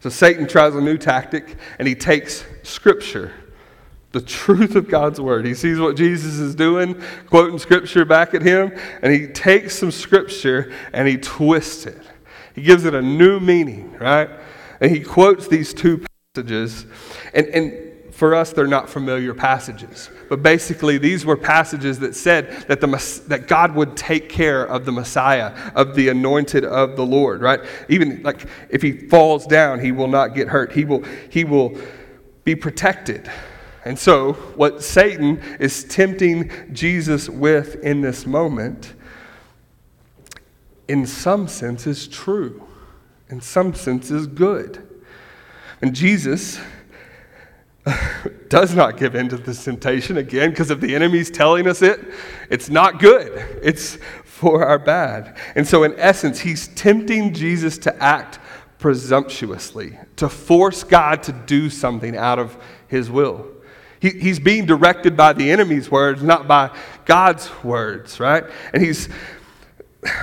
So 0.00 0.10
Satan 0.10 0.46
tries 0.46 0.74
a 0.74 0.80
new 0.80 0.96
tactic, 0.96 1.56
and 1.78 1.88
he 1.88 1.94
takes 1.94 2.44
Scripture 2.62 3.32
the 4.12 4.20
truth 4.20 4.74
of 4.74 4.88
God's 4.88 5.20
word. 5.20 5.44
He 5.44 5.54
sees 5.54 5.78
what 5.78 5.96
Jesus 5.96 6.38
is 6.38 6.54
doing, 6.54 7.00
quoting 7.28 7.58
scripture 7.58 8.04
back 8.04 8.34
at 8.34 8.42
him, 8.42 8.72
and 9.02 9.12
he 9.12 9.26
takes 9.26 9.78
some 9.78 9.90
scripture 9.90 10.72
and 10.92 11.06
he 11.06 11.18
twists 11.18 11.86
it. 11.86 12.00
He 12.54 12.62
gives 12.62 12.84
it 12.84 12.94
a 12.94 13.02
new 13.02 13.38
meaning, 13.38 13.92
right? 13.98 14.30
And 14.80 14.90
he 14.90 15.00
quotes 15.00 15.46
these 15.46 15.74
two 15.74 16.04
passages. 16.34 16.86
And, 17.34 17.46
and 17.48 17.87
for 18.18 18.34
us, 18.34 18.52
they're 18.52 18.66
not 18.66 18.90
familiar 18.90 19.32
passages. 19.32 20.10
But 20.28 20.42
basically, 20.42 20.98
these 20.98 21.24
were 21.24 21.36
passages 21.36 22.00
that 22.00 22.16
said 22.16 22.50
that, 22.66 22.80
the, 22.80 23.22
that 23.28 23.46
God 23.46 23.76
would 23.76 23.96
take 23.96 24.28
care 24.28 24.64
of 24.64 24.84
the 24.84 24.90
Messiah, 24.90 25.54
of 25.76 25.94
the 25.94 26.08
anointed 26.08 26.64
of 26.64 26.96
the 26.96 27.06
Lord, 27.06 27.42
right? 27.42 27.60
Even 27.88 28.20
like 28.24 28.44
if 28.70 28.82
he 28.82 28.90
falls 28.90 29.46
down, 29.46 29.78
he 29.78 29.92
will 29.92 30.08
not 30.08 30.34
get 30.34 30.48
hurt. 30.48 30.72
He 30.72 30.84
will, 30.84 31.04
he 31.30 31.44
will 31.44 31.78
be 32.42 32.56
protected. 32.56 33.30
And 33.84 33.96
so, 33.96 34.32
what 34.32 34.82
Satan 34.82 35.40
is 35.60 35.84
tempting 35.84 36.50
Jesus 36.72 37.28
with 37.28 37.76
in 37.84 38.00
this 38.00 38.26
moment 38.26 38.94
in 40.88 41.06
some 41.06 41.46
sense 41.46 41.86
is 41.86 42.08
true, 42.08 42.66
in 43.28 43.40
some 43.40 43.74
sense 43.74 44.10
is 44.10 44.26
good. 44.26 44.84
And 45.80 45.94
Jesus 45.94 46.58
does 48.48 48.74
not 48.74 48.96
give 48.96 49.14
in 49.14 49.28
to 49.28 49.36
this 49.36 49.64
temptation 49.64 50.16
again 50.16 50.50
because 50.50 50.70
if 50.70 50.80
the 50.80 50.94
enemy's 50.94 51.30
telling 51.30 51.66
us 51.66 51.82
it, 51.82 52.00
it's 52.50 52.68
not 52.68 52.98
good. 52.98 53.60
It's 53.62 53.98
for 54.24 54.64
our 54.64 54.78
bad. 54.78 55.36
And 55.54 55.66
so, 55.66 55.82
in 55.82 55.94
essence, 55.98 56.40
he's 56.40 56.68
tempting 56.68 57.34
Jesus 57.34 57.78
to 57.78 58.02
act 58.02 58.38
presumptuously, 58.78 59.98
to 60.16 60.28
force 60.28 60.84
God 60.84 61.22
to 61.24 61.32
do 61.32 61.68
something 61.68 62.16
out 62.16 62.38
of 62.38 62.56
his 62.86 63.10
will. 63.10 63.46
He, 64.00 64.10
he's 64.10 64.38
being 64.38 64.64
directed 64.64 65.16
by 65.16 65.32
the 65.32 65.50
enemy's 65.50 65.90
words, 65.90 66.22
not 66.22 66.46
by 66.46 66.76
God's 67.04 67.50
words, 67.64 68.20
right? 68.20 68.44
And 68.72 68.82
he's 68.82 69.08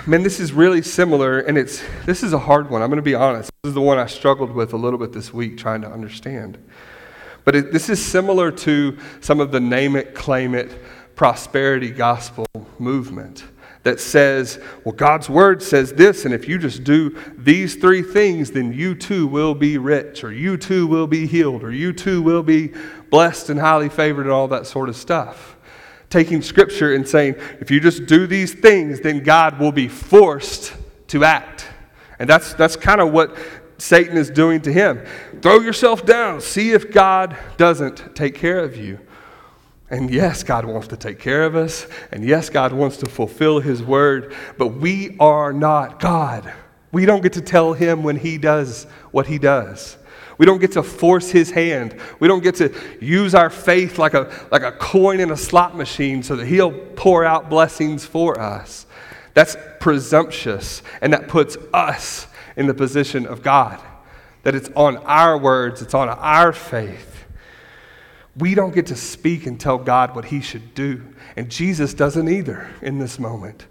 man, 0.08 0.24
this 0.24 0.40
is 0.40 0.54
really 0.54 0.82
similar, 0.82 1.40
and 1.40 1.58
it's 1.58 1.84
this 2.06 2.24
is 2.24 2.34
a 2.34 2.40
hard 2.40 2.70
one. 2.70 2.82
I'm 2.82 2.90
going 2.90 2.98
to 2.98 3.04
be 3.04 3.16
honest. 3.16 3.52
This 3.64 3.72
is 3.72 3.74
the 3.76 3.82
one 3.82 3.98
I 3.98 4.06
struggled 4.06 4.52
with 4.52 4.74
a 4.74 4.78
little 4.78 5.00
bit 5.00 5.12
this 5.12 5.34
week 5.34 5.58
trying 5.58 5.82
to 5.82 5.92
understand. 5.92 6.58
But 7.46 7.56
it, 7.56 7.72
this 7.72 7.90
is 7.90 8.04
similar 8.04 8.52
to 8.52 8.98
some 9.22 9.40
of 9.40 9.52
the 9.52 9.60
name 9.60 9.96
it, 9.96 10.14
claim 10.14 10.54
it, 10.54 10.82
prosperity 11.16 11.92
gospel 11.92 12.46
movement 12.78 13.46
that 13.84 14.00
says, 14.00 14.60
well, 14.84 14.96
God's 14.96 15.30
word 15.30 15.62
says 15.62 15.94
this, 15.94 16.26
and 16.26 16.34
if 16.34 16.50
you 16.50 16.58
just 16.58 16.84
do 16.84 17.18
these 17.38 17.76
three 17.76 18.02
things, 18.02 18.50
then 18.50 18.74
you 18.74 18.96
too 18.96 19.28
will 19.28 19.54
be 19.54 19.78
rich, 19.78 20.24
or 20.24 20.34
you 20.34 20.58
too 20.58 20.88
will 20.88 21.06
be 21.06 21.28
healed, 21.28 21.64
or 21.64 21.72
you 21.72 21.94
too 21.94 22.22
will 22.22 22.42
be 22.42 22.74
blessed 23.12 23.52
and 23.52 23.60
highly 23.60 23.88
favored, 23.88 24.24
and 24.24 24.32
all 24.32 24.48
that 24.48 24.66
sort 24.66 24.90
of 24.90 24.96
stuff 24.96 25.56
taking 26.10 26.42
scripture 26.42 26.94
and 26.94 27.08
saying, 27.08 27.36
if 27.60 27.70
you 27.70 27.80
just 27.80 28.06
do 28.06 28.26
these 28.26 28.54
things, 28.54 29.02
then 29.02 29.22
God 29.22 29.60
will 29.60 29.72
be 29.72 29.88
forced 29.88 30.74
to 31.08 31.24
act. 31.24 31.68
And 32.20 32.30
that's, 32.30 32.54
that's 32.54 32.76
kind 32.76 33.02
of 33.02 33.12
what 33.12 33.36
Satan 33.78 34.18
is 34.18 34.30
doing 34.30 34.62
to 34.62 34.72
him. 34.72 35.06
Throw 35.42 35.60
yourself 35.60 36.06
down, 36.06 36.42
see 36.42 36.72
if 36.72 36.92
God 36.92 37.38
doesn't 37.58 38.16
take 38.16 38.36
care 38.36 38.60
of 38.60 38.78
you. 38.78 39.00
And 39.90 40.10
yes, 40.10 40.44
God 40.44 40.66
wants 40.66 40.88
to 40.88 40.98
take 40.98 41.20
care 41.20 41.44
of 41.44 41.56
us. 41.56 41.88
And 42.12 42.24
yes, 42.24 42.50
God 42.50 42.74
wants 42.74 42.98
to 42.98 43.06
fulfill 43.06 43.60
his 43.60 43.84
word. 43.84 44.34
But 44.58 44.70
we 44.70 45.16
are 45.20 45.54
not 45.54 46.00
God. 46.00 46.52
We 46.92 47.06
don't 47.06 47.22
get 47.22 47.34
to 47.34 47.42
tell 47.42 47.74
him 47.74 48.02
when 48.02 48.16
he 48.16 48.38
does 48.38 48.86
what 49.12 49.28
he 49.28 49.38
does. 49.38 49.98
We 50.38 50.46
don't 50.46 50.60
get 50.60 50.74
to 50.74 50.84
force 50.84 51.30
his 51.30 51.52
hand. 51.52 52.00
We 52.20 52.28
don't 52.28 52.44
get 52.44 52.56
to 52.56 52.74
use 53.00 53.36
our 53.36 53.50
faith 53.50 53.98
like 54.00 54.14
a, 54.14 54.48
like 54.52 54.64
a 54.64 54.72
coin 54.72 55.20
in 55.20 55.32
a 55.32 55.38
slot 55.38 55.78
machine 55.78 56.24
so 56.24 56.36
that 56.36 56.48
he'll 56.48 56.74
pour 56.96 57.24
out 57.24 57.50
blessings 57.50 58.06
for 58.06 58.40
us. 58.40 58.86
That's 59.34 59.56
presumptuous, 59.80 60.82
and 61.02 61.14
that 61.14 61.28
puts 61.28 61.58
us 61.74 62.28
in 62.56 62.68
the 62.68 62.74
position 62.74 63.26
of 63.26 63.42
God. 63.42 63.82
That 64.44 64.56
it's 64.56 64.70
on 64.76 64.98
our 64.98 65.38
words, 65.38 65.82
it's 65.82 65.94
on 65.94 66.10
our 66.10 66.54
faith. 66.54 67.26
We 68.38 68.54
don't 68.54 68.76
get 68.76 68.88
to 68.88 68.96
speak 68.96 69.46
and 69.46 69.60
tell 69.60 69.78
God 69.78 70.16
what 70.16 70.26
he 70.26 70.42
should 70.42 70.74
do. 70.74 71.02
And 71.36 71.50
Jesus 71.50 71.94
doesn't 71.94 72.28
either 72.28 72.70
in 72.82 73.00
this 73.00 73.18
moment, 73.18 73.66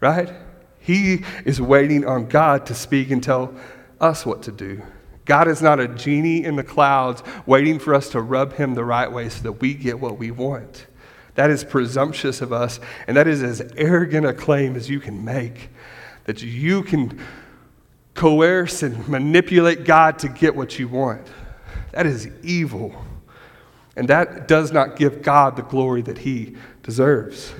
right? 0.00 0.30
He 0.78 1.24
is 1.44 1.60
waiting 1.60 2.04
on 2.04 2.26
God 2.26 2.66
to 2.66 2.74
speak 2.74 3.10
and 3.10 3.22
tell 3.22 3.54
us 4.00 4.26
what 4.26 4.42
to 4.42 4.52
do. 4.52 4.82
God 5.24 5.48
is 5.48 5.62
not 5.62 5.80
a 5.80 5.88
genie 5.88 6.44
in 6.44 6.56
the 6.56 6.62
clouds 6.62 7.22
waiting 7.46 7.78
for 7.78 7.94
us 7.94 8.10
to 8.10 8.20
rub 8.20 8.52
him 8.52 8.74
the 8.74 8.84
right 8.84 9.10
way 9.10 9.30
so 9.30 9.42
that 9.44 9.52
we 9.52 9.72
get 9.72 9.98
what 9.98 10.18
we 10.18 10.30
want. 10.30 10.86
That 11.34 11.50
is 11.50 11.64
presumptuous 11.64 12.42
of 12.42 12.52
us, 12.52 12.78
and 13.08 13.16
that 13.16 13.26
is 13.26 13.42
as 13.42 13.62
arrogant 13.76 14.26
a 14.26 14.34
claim 14.34 14.76
as 14.76 14.90
you 14.90 15.00
can 15.00 15.24
make 15.24 15.70
that 16.24 16.42
you 16.42 16.82
can 16.82 17.18
coerce 18.14 18.82
and 18.82 19.08
manipulate 19.08 19.84
God 19.84 20.18
to 20.20 20.28
get 20.28 20.54
what 20.54 20.78
you 20.78 20.88
want. 20.88 21.26
That 21.92 22.06
is 22.06 22.28
evil. 22.42 22.94
And 23.96 24.08
that 24.08 24.48
does 24.48 24.72
not 24.72 24.96
give 24.96 25.22
God 25.22 25.56
the 25.56 25.62
glory 25.62 26.02
that 26.02 26.18
he 26.18 26.56
deserves. 26.82 27.54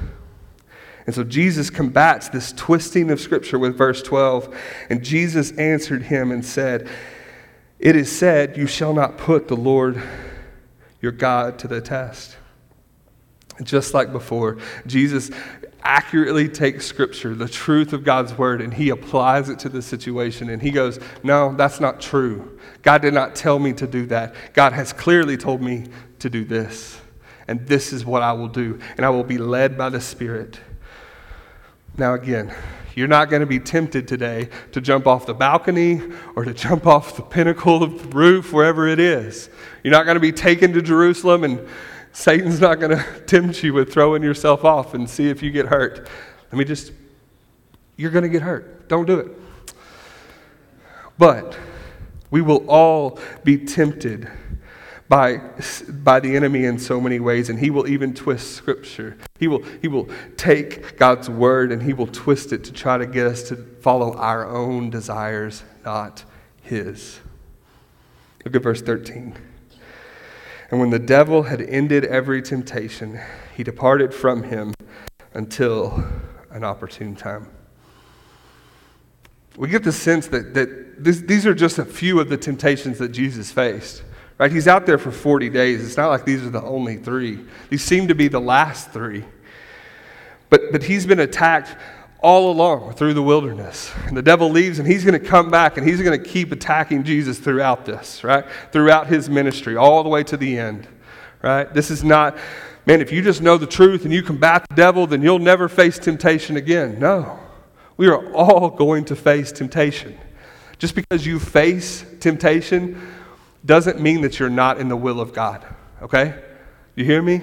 And 1.06 1.14
so 1.14 1.22
Jesus 1.22 1.70
combats 1.70 2.28
this 2.28 2.52
twisting 2.52 3.10
of 3.10 3.20
Scripture 3.20 3.58
with 3.58 3.76
verse 3.76 4.02
12. 4.02 4.56
And 4.90 5.04
Jesus 5.04 5.52
answered 5.52 6.02
him 6.04 6.32
and 6.32 6.44
said, 6.44 6.88
it 7.84 7.96
is 7.96 8.10
said, 8.10 8.56
You 8.56 8.66
shall 8.66 8.94
not 8.94 9.18
put 9.18 9.48
the 9.48 9.56
Lord 9.56 10.02
your 11.02 11.12
God 11.12 11.58
to 11.60 11.68
the 11.68 11.82
test. 11.82 12.36
Just 13.62 13.92
like 13.92 14.10
before, 14.10 14.56
Jesus 14.86 15.30
accurately 15.84 16.48
takes 16.48 16.86
Scripture, 16.86 17.34
the 17.34 17.48
truth 17.48 17.92
of 17.92 18.04
God's 18.04 18.36
Word, 18.36 18.60
and 18.60 18.72
he 18.72 18.88
applies 18.88 19.48
it 19.48 19.58
to 19.60 19.68
the 19.68 19.82
situation. 19.82 20.48
And 20.48 20.60
he 20.60 20.70
goes, 20.70 20.98
No, 21.22 21.54
that's 21.54 21.80
not 21.80 22.00
true. 22.00 22.58
God 22.82 23.02
did 23.02 23.14
not 23.14 23.34
tell 23.34 23.58
me 23.58 23.72
to 23.74 23.86
do 23.86 24.06
that. 24.06 24.34
God 24.54 24.72
has 24.72 24.92
clearly 24.92 25.36
told 25.36 25.62
me 25.62 25.86
to 26.18 26.30
do 26.30 26.44
this. 26.44 27.00
And 27.46 27.66
this 27.66 27.92
is 27.92 28.04
what 28.04 28.22
I 28.22 28.32
will 28.32 28.48
do. 28.48 28.78
And 28.96 29.04
I 29.04 29.10
will 29.10 29.24
be 29.24 29.38
led 29.38 29.76
by 29.76 29.90
the 29.90 30.00
Spirit. 30.00 30.58
Now, 31.96 32.14
again, 32.14 32.54
you're 32.94 33.08
not 33.08 33.28
going 33.28 33.40
to 33.40 33.46
be 33.46 33.58
tempted 33.58 34.06
today 34.08 34.48
to 34.72 34.80
jump 34.80 35.06
off 35.06 35.26
the 35.26 35.34
balcony 35.34 36.00
or 36.36 36.44
to 36.44 36.54
jump 36.54 36.86
off 36.86 37.16
the 37.16 37.22
pinnacle 37.22 37.82
of 37.82 38.02
the 38.02 38.16
roof, 38.16 38.52
wherever 38.52 38.86
it 38.86 39.00
is. 39.00 39.50
You're 39.82 39.92
not 39.92 40.04
going 40.04 40.16
to 40.16 40.20
be 40.20 40.32
taken 40.32 40.72
to 40.72 40.82
Jerusalem, 40.82 41.44
and 41.44 41.68
Satan's 42.14 42.60
not 42.60 42.80
going 42.80 42.96
to 42.96 43.20
tempt 43.26 43.62
you 43.62 43.74
with 43.74 43.92
throwing 43.92 44.22
yourself 44.22 44.64
off 44.64 44.94
and 44.94 45.10
see 45.10 45.28
if 45.28 45.42
you 45.42 45.50
get 45.50 45.66
hurt. 45.66 46.08
Let 46.50 46.58
me 46.58 46.64
just, 46.64 46.92
you're 47.96 48.12
going 48.12 48.22
to 48.22 48.30
get 48.30 48.42
hurt. 48.42 48.88
Don't 48.88 49.04
do 49.04 49.18
it. 49.18 49.32
But 51.18 51.58
we 52.30 52.40
will 52.40 52.64
all 52.68 53.18
be 53.42 53.58
tempted 53.58 54.30
by, 55.08 55.40
by 55.88 56.20
the 56.20 56.34
enemy 56.34 56.64
in 56.64 56.78
so 56.78 57.00
many 57.00 57.20
ways, 57.20 57.50
and 57.50 57.58
he 57.58 57.70
will 57.70 57.86
even 57.86 58.14
twist 58.14 58.52
Scripture. 58.52 59.18
He 59.38 59.48
will, 59.48 59.62
he 59.82 59.88
will 59.88 60.08
take 60.36 60.96
God's 60.96 61.28
word 61.28 61.72
and 61.72 61.82
he 61.82 61.92
will 61.92 62.06
twist 62.06 62.52
it 62.52 62.64
to 62.64 62.72
try 62.72 62.96
to 62.96 63.06
get 63.06 63.26
us 63.26 63.42
to 63.48 63.56
follow 63.56 64.14
our 64.14 64.48
own 64.48 64.88
desires, 64.88 65.62
not 65.84 66.24
his. 66.62 67.20
Look 68.44 68.56
at 68.56 68.62
verse 68.62 68.82
13. 68.82 69.34
And 70.74 70.80
when 70.80 70.90
the 70.90 70.98
devil 70.98 71.44
had 71.44 71.60
ended 71.60 72.04
every 72.04 72.42
temptation, 72.42 73.20
he 73.56 73.62
departed 73.62 74.12
from 74.12 74.42
him 74.42 74.74
until 75.32 76.04
an 76.50 76.64
opportune 76.64 77.14
time. 77.14 77.46
We 79.56 79.68
get 79.68 79.84
the 79.84 79.92
sense 79.92 80.26
that, 80.26 80.52
that 80.54 81.04
this, 81.04 81.20
these 81.20 81.46
are 81.46 81.54
just 81.54 81.78
a 81.78 81.84
few 81.84 82.18
of 82.18 82.28
the 82.28 82.36
temptations 82.36 82.98
that 82.98 83.10
Jesus 83.10 83.52
faced. 83.52 84.02
Right? 84.36 84.50
He's 84.50 84.66
out 84.66 84.84
there 84.84 84.98
for 84.98 85.12
40 85.12 85.48
days. 85.48 85.86
It's 85.86 85.96
not 85.96 86.08
like 86.08 86.24
these 86.24 86.44
are 86.44 86.50
the 86.50 86.64
only 86.64 86.96
three. 86.96 87.38
These 87.70 87.84
seem 87.84 88.08
to 88.08 88.14
be 88.16 88.26
the 88.26 88.40
last 88.40 88.90
three. 88.90 89.24
But, 90.50 90.72
but 90.72 90.82
he's 90.82 91.06
been 91.06 91.20
attacked 91.20 91.76
all 92.24 92.50
along 92.50 92.94
through 92.94 93.12
the 93.12 93.22
wilderness. 93.22 93.92
And 94.06 94.16
the 94.16 94.22
devil 94.22 94.48
leaves 94.48 94.78
and 94.78 94.88
he's 94.88 95.04
going 95.04 95.20
to 95.20 95.24
come 95.24 95.50
back 95.50 95.76
and 95.76 95.86
he's 95.86 96.00
going 96.00 96.18
to 96.18 96.28
keep 96.28 96.52
attacking 96.52 97.04
Jesus 97.04 97.38
throughout 97.38 97.84
this, 97.84 98.24
right? 98.24 98.46
Throughout 98.72 99.08
his 99.08 99.28
ministry, 99.28 99.76
all 99.76 100.02
the 100.02 100.08
way 100.08 100.24
to 100.24 100.38
the 100.38 100.58
end, 100.58 100.88
right? 101.42 101.72
This 101.74 101.90
is 101.90 102.02
not, 102.02 102.38
man, 102.86 103.02
if 103.02 103.12
you 103.12 103.20
just 103.20 103.42
know 103.42 103.58
the 103.58 103.66
truth 103.66 104.04
and 104.04 104.12
you 104.12 104.22
combat 104.22 104.64
the 104.70 104.74
devil, 104.74 105.06
then 105.06 105.20
you'll 105.20 105.38
never 105.38 105.68
face 105.68 105.98
temptation 105.98 106.56
again. 106.56 106.98
No. 106.98 107.38
We 107.98 108.08
are 108.08 108.32
all 108.32 108.70
going 108.70 109.04
to 109.06 109.16
face 109.16 109.52
temptation. 109.52 110.18
Just 110.78 110.94
because 110.94 111.26
you 111.26 111.38
face 111.38 112.06
temptation 112.20 113.00
doesn't 113.66 114.00
mean 114.00 114.22
that 114.22 114.38
you're 114.38 114.48
not 114.48 114.80
in 114.80 114.88
the 114.88 114.96
will 114.96 115.20
of 115.20 115.34
God, 115.34 115.62
okay? 116.00 116.42
You 116.96 117.04
hear 117.04 117.20
me? 117.20 117.42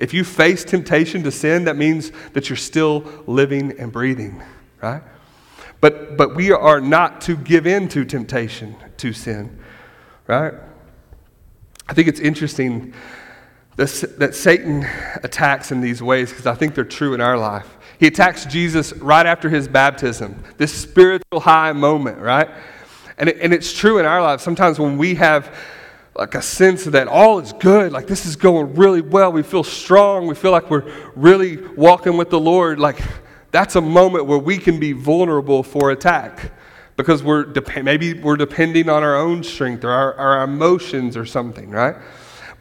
If 0.00 0.14
you 0.14 0.24
face 0.24 0.64
temptation 0.64 1.22
to 1.24 1.30
sin, 1.30 1.64
that 1.64 1.76
means 1.76 2.10
that 2.32 2.48
you're 2.48 2.56
still 2.56 3.04
living 3.26 3.78
and 3.78 3.92
breathing, 3.92 4.42
right? 4.82 5.02
But, 5.82 6.16
but 6.16 6.34
we 6.34 6.52
are 6.52 6.80
not 6.80 7.20
to 7.22 7.36
give 7.36 7.66
in 7.66 7.86
to 7.90 8.06
temptation 8.06 8.76
to 8.96 9.12
sin, 9.12 9.58
right? 10.26 10.54
I 11.86 11.92
think 11.92 12.08
it's 12.08 12.18
interesting 12.18 12.94
that, 13.76 14.14
that 14.18 14.34
Satan 14.34 14.86
attacks 15.22 15.70
in 15.70 15.82
these 15.82 16.02
ways 16.02 16.30
because 16.30 16.46
I 16.46 16.54
think 16.54 16.74
they're 16.74 16.84
true 16.84 17.12
in 17.12 17.20
our 17.20 17.36
life. 17.36 17.76
He 17.98 18.06
attacks 18.06 18.46
Jesus 18.46 18.94
right 18.94 19.26
after 19.26 19.50
his 19.50 19.68
baptism, 19.68 20.42
this 20.56 20.72
spiritual 20.72 21.40
high 21.40 21.72
moment, 21.72 22.18
right? 22.18 22.48
And, 23.18 23.28
it, 23.28 23.36
and 23.42 23.52
it's 23.52 23.74
true 23.74 23.98
in 23.98 24.06
our 24.06 24.22
lives. 24.22 24.42
Sometimes 24.42 24.78
when 24.78 24.96
we 24.96 25.14
have 25.16 25.54
like 26.20 26.34
a 26.34 26.42
sense 26.42 26.84
that 26.84 27.08
all 27.08 27.38
is 27.38 27.54
good, 27.54 27.92
like 27.92 28.06
this 28.06 28.26
is 28.26 28.36
going 28.36 28.74
really 28.74 29.00
well, 29.00 29.32
we 29.32 29.42
feel 29.42 29.64
strong, 29.64 30.26
we 30.26 30.34
feel 30.34 30.50
like 30.50 30.68
we're 30.68 30.84
really 31.16 31.56
walking 31.68 32.18
with 32.18 32.28
the 32.28 32.38
Lord, 32.38 32.78
like 32.78 33.00
that's 33.52 33.74
a 33.74 33.80
moment 33.80 34.26
where 34.26 34.38
we 34.38 34.58
can 34.58 34.78
be 34.78 34.92
vulnerable 34.92 35.62
for 35.62 35.90
attack 35.90 36.52
because 36.98 37.22
we're 37.22 37.44
dep- 37.44 37.82
maybe 37.82 38.12
we're 38.12 38.36
depending 38.36 38.90
on 38.90 39.02
our 39.02 39.16
own 39.16 39.42
strength 39.42 39.82
or 39.82 39.90
our, 39.92 40.12
our 40.16 40.44
emotions 40.44 41.16
or 41.16 41.24
something, 41.24 41.70
right? 41.70 41.96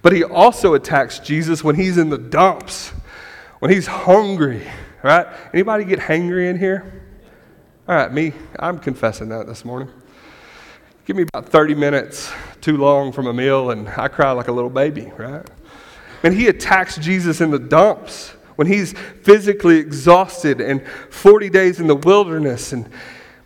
But 0.02 0.14
he 0.14 0.24
also 0.24 0.74
attacks 0.74 1.20
Jesus 1.20 1.62
when 1.62 1.76
he's 1.76 1.98
in 1.98 2.10
the 2.10 2.18
dumps, 2.18 2.94
when 3.60 3.72
he's 3.72 3.88
hungry, 3.88 4.66
right? 5.04 5.28
Anybody 5.54 5.84
get 5.84 6.00
hangry 6.00 6.50
in 6.50 6.58
here? 6.58 7.04
All 7.90 7.96
right, 7.96 8.10
me, 8.10 8.32
I'm 8.58 8.80
confessing 8.80 9.28
that 9.30 9.48
this 9.48 9.66
morning. 9.66 9.90
Give 11.04 11.18
me 11.18 11.24
about 11.24 11.50
30 11.50 11.76
minutes 11.76 12.32
too 12.62 12.78
long 12.78 13.12
from 13.12 13.28
a 13.28 13.34
meal, 13.34 13.72
and 13.72 13.88
I 13.90 14.08
cry 14.08 14.32
like 14.32 14.48
a 14.48 14.52
little 14.52 14.70
baby, 14.70 15.12
right? 15.18 15.46
And 16.24 16.34
he 16.34 16.48
attacks 16.48 16.98
Jesus 16.98 17.42
in 17.42 17.52
the 17.52 17.60
dumps 17.60 18.34
when 18.56 18.68
he's 18.68 18.94
physically 19.24 19.78
exhausted 19.78 20.60
and 20.60 20.86
40 21.10 21.50
days 21.50 21.80
in 21.80 21.88
the 21.88 21.96
wilderness. 21.96 22.74
And, 22.74 22.90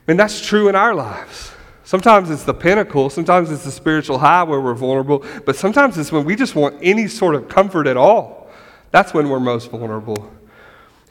and 0.07 0.19
that's 0.19 0.43
true 0.43 0.69
in 0.69 0.75
our 0.75 0.95
lives. 0.95 1.51
Sometimes 1.83 2.31
it's 2.31 2.43
the 2.43 2.53
pinnacle, 2.53 3.11
sometimes 3.11 3.51
it's 3.51 3.63
the 3.63 3.71
spiritual 3.71 4.17
high 4.17 4.41
where 4.41 4.59
we're 4.59 4.73
vulnerable, 4.73 5.23
but 5.45 5.55
sometimes 5.55 5.97
it's 5.97 6.11
when 6.11 6.25
we 6.25 6.35
just 6.35 6.55
want 6.55 6.79
any 6.81 7.07
sort 7.07 7.35
of 7.35 7.47
comfort 7.47 7.85
at 7.85 7.97
all. 7.97 8.49
That's 8.89 9.13
when 9.13 9.29
we're 9.29 9.39
most 9.39 9.69
vulnerable. 9.69 10.31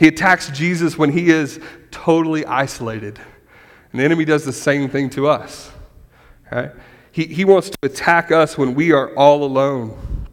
He 0.00 0.08
attacks 0.08 0.50
Jesus 0.50 0.98
when 0.98 1.12
he 1.12 1.30
is 1.30 1.60
totally 1.92 2.44
isolated. 2.44 3.20
And 3.92 4.00
the 4.00 4.04
enemy 4.04 4.24
does 4.24 4.44
the 4.44 4.52
same 4.52 4.88
thing 4.88 5.10
to 5.10 5.28
us. 5.28 5.70
Right? 6.50 6.72
He, 7.12 7.26
he 7.26 7.44
wants 7.44 7.70
to 7.70 7.78
attack 7.82 8.32
us 8.32 8.58
when 8.58 8.74
we 8.74 8.92
are 8.92 9.14
all 9.14 9.44
alone. 9.44 10.26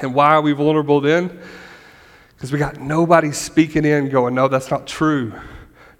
And 0.00 0.14
why 0.14 0.30
are 0.30 0.40
we 0.42 0.52
vulnerable 0.52 1.00
then? 1.00 1.38
Because 2.34 2.50
we 2.50 2.58
got 2.58 2.80
nobody 2.80 3.30
speaking 3.30 3.84
in 3.84 4.08
going, 4.08 4.34
no, 4.34 4.48
that's 4.48 4.70
not 4.70 4.86
true. 4.86 5.32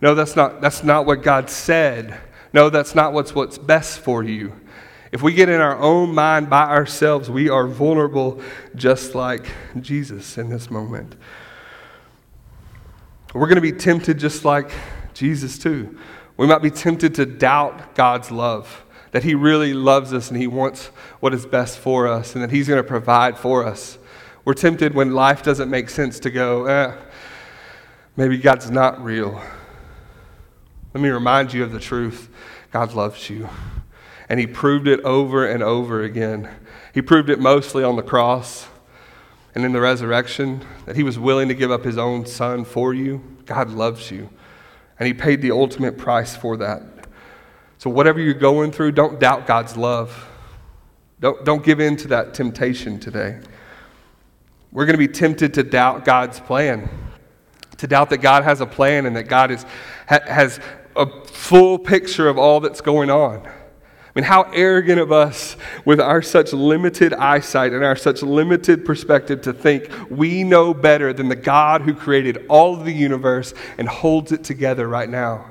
No, 0.01 0.15
that's 0.15 0.35
not, 0.35 0.61
that's 0.61 0.83
not 0.83 1.07
what 1.07 1.23
God 1.23 1.49
said. 1.49 2.19
No, 2.53 2.71
that's 2.71 2.95
not 2.95 3.13
what's, 3.13 3.35
what's 3.35 3.59
best 3.59 4.01
for 4.01 4.23
you. 4.23 4.53
If 5.13 5.23
we 5.23 5.33
get 5.33 5.49
in 5.49 5.61
our 5.61 5.79
own 5.79 6.13
mind 6.13 6.51
by 6.51 6.65
ourselves, 6.65 7.31
we 7.31 7.49
are 7.49 7.69
vulnerable 7.69 8.43
just 8.75 9.15
like 9.15 9.47
Jesus 9.81 10.39
in 10.39 10.49
this 10.49 10.71
moment. 10.71 11.15
We're 13.33 13.47
going 13.47 13.57
to 13.57 13.61
be 13.61 13.73
tempted 13.73 14.19
just 14.19 14.45
like 14.45 14.71
Jesus, 15.13 15.59
too. 15.59 15.99
We 16.37 16.47
might 16.47 16.63
be 16.63 16.71
tempted 16.71 17.15
to 17.17 17.27
doubt 17.27 17.95
God's 17.95 18.31
love, 18.31 18.84
that 19.15 19.23
He 19.23 19.37
really 19.37 19.73
loves 19.75 20.13
us 20.13 20.29
and 20.29 20.37
He 20.37 20.49
wants 20.49 20.87
what 21.21 21.33
is 21.33 21.47
best 21.47 21.79
for 21.79 22.09
us, 22.09 22.35
and 22.35 22.43
that 22.43 22.51
He's 22.51 22.67
going 22.67 22.83
to 22.83 22.89
provide 22.89 23.39
for 23.39 23.65
us. 23.65 23.97
We're 24.45 24.55
tempted 24.55 24.93
when 24.93 25.13
life 25.13 25.45
doesn't 25.45 25.71
make 25.71 25.89
sense 25.89 26.19
to 26.19 26.31
go, 26.31 26.67
eh, 26.67 26.97
maybe 28.17 28.37
God's 28.37 28.73
not 28.73 29.03
real. 29.05 29.41
Let 30.93 31.01
me 31.01 31.11
remind 31.11 31.53
you 31.53 31.63
of 31.63 31.71
the 31.71 31.79
truth 31.79 32.29
God 32.73 32.93
loves 32.93 33.31
you. 33.31 33.49
And 34.29 34.41
He 34.41 34.49
proved 34.49 34.89
it 34.89 34.99
over 35.03 35.47
and 35.47 35.63
over 35.63 36.03
again. 36.03 36.51
He 36.93 37.01
proved 37.01 37.31
it 37.31 37.39
mostly 37.39 37.85
on 37.85 37.95
the 37.95 38.03
cross 38.03 38.67
and 39.55 39.65
in 39.65 39.73
the 39.73 39.81
resurrection, 39.81 40.65
that 40.87 40.97
he 40.97 41.05
was 41.05 41.17
willing 41.17 41.47
to 41.47 41.55
give 41.55 41.71
up 41.71 41.85
his 41.85 41.99
own 41.99 42.27
son 42.27 42.65
for 42.65 42.93
you. 42.93 43.23
God 43.47 43.71
loves 43.71 44.11
you. 44.11 44.29
And 44.99 45.07
he 45.07 45.15
paid 45.15 45.41
the 45.41 45.53
ultimate 45.53 45.97
price 45.97 46.35
for 46.35 46.57
that. 46.57 46.83
So, 47.85 47.91
whatever 47.91 48.19
you're 48.19 48.33
going 48.33 48.73
through, 48.73 48.93
don't 48.93 49.21
doubt 49.21 49.47
God's 49.47 49.77
love. 49.77 50.27
Don't, 51.21 51.45
don't 51.45 51.63
give 51.63 51.81
in 51.81 51.99
to 51.99 52.09
that 52.09 52.33
temptation 52.33 52.99
today. 52.99 53.41
We're 54.73 54.87
going 54.87 54.95
to 54.95 55.07
be 55.07 55.13
tempted 55.13 55.53
to 55.53 55.63
doubt 55.63 56.07
God's 56.07 56.41
plan, 56.41 56.89
to 57.77 57.87
doubt 57.87 58.09
that 58.09 58.23
God 58.23 58.43
has 58.43 58.63
a 58.63 58.67
plan 58.67 59.05
and 59.05 59.15
that 59.17 59.25
God 59.25 59.51
is, 59.51 59.67
ha, 60.09 60.21
has 60.27 60.61
a 60.97 61.05
full 61.27 61.79
picture 61.79 62.27
of 62.27 62.39
all 62.39 62.59
that's 62.61 62.81
going 62.81 63.11
on. 63.11 63.47
I 63.47 63.53
mean, 64.15 64.25
how 64.25 64.45
arrogant 64.55 64.99
of 64.99 65.13
us 65.13 65.55
with 65.85 66.01
our 66.01 66.23
such 66.23 66.55
limited 66.55 67.13
eyesight 67.13 67.75
and 67.75 67.85
our 67.85 67.97
such 67.97 68.23
limited 68.23 68.87
perspective 68.87 69.43
to 69.43 69.53
think 69.53 69.91
we 70.09 70.43
know 70.43 70.73
better 70.73 71.13
than 71.13 71.29
the 71.29 71.37
God 71.37 71.83
who 71.83 71.93
created 71.93 72.47
all 72.49 72.75
of 72.75 72.87
the 72.87 72.95
universe 72.95 73.53
and 73.77 73.87
holds 73.87 74.33
it 74.33 74.43
together 74.43 74.89
right 74.89 75.11
now. 75.11 75.51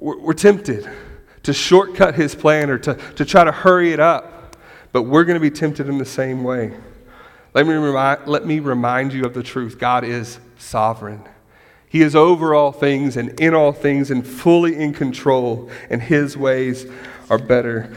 We're, 0.00 0.32
tempted 0.32 0.90
to 1.42 1.52
shortcut 1.52 2.14
his 2.14 2.34
plan 2.34 2.70
or 2.70 2.78
to, 2.78 2.94
to 2.94 3.24
try 3.24 3.44
to 3.44 3.52
hurry 3.52 3.92
it 3.92 4.00
up, 4.00 4.56
but 4.92 5.02
we're 5.02 5.24
going 5.24 5.36
to 5.36 5.40
be 5.40 5.50
tempted 5.50 5.88
in 5.88 5.98
the 5.98 6.04
same 6.04 6.42
way. 6.42 6.72
Let 7.52 7.66
me, 7.66 7.74
remind, 7.74 8.26
let 8.26 8.46
me 8.46 8.60
remind 8.60 9.12
you 9.12 9.24
of 9.24 9.34
the 9.34 9.42
truth 9.42 9.78
God 9.78 10.04
is 10.04 10.40
sovereign. 10.58 11.22
He 11.88 12.02
is 12.02 12.16
over 12.16 12.54
all 12.54 12.72
things 12.72 13.16
and 13.16 13.38
in 13.40 13.52
all 13.52 13.72
things 13.72 14.10
and 14.10 14.26
fully 14.26 14.76
in 14.76 14.94
control, 14.94 15.70
and 15.90 16.00
His 16.00 16.36
ways 16.36 16.86
are 17.28 17.38
better 17.38 17.92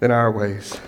than 0.00 0.10
our 0.10 0.30
ways. 0.30 0.80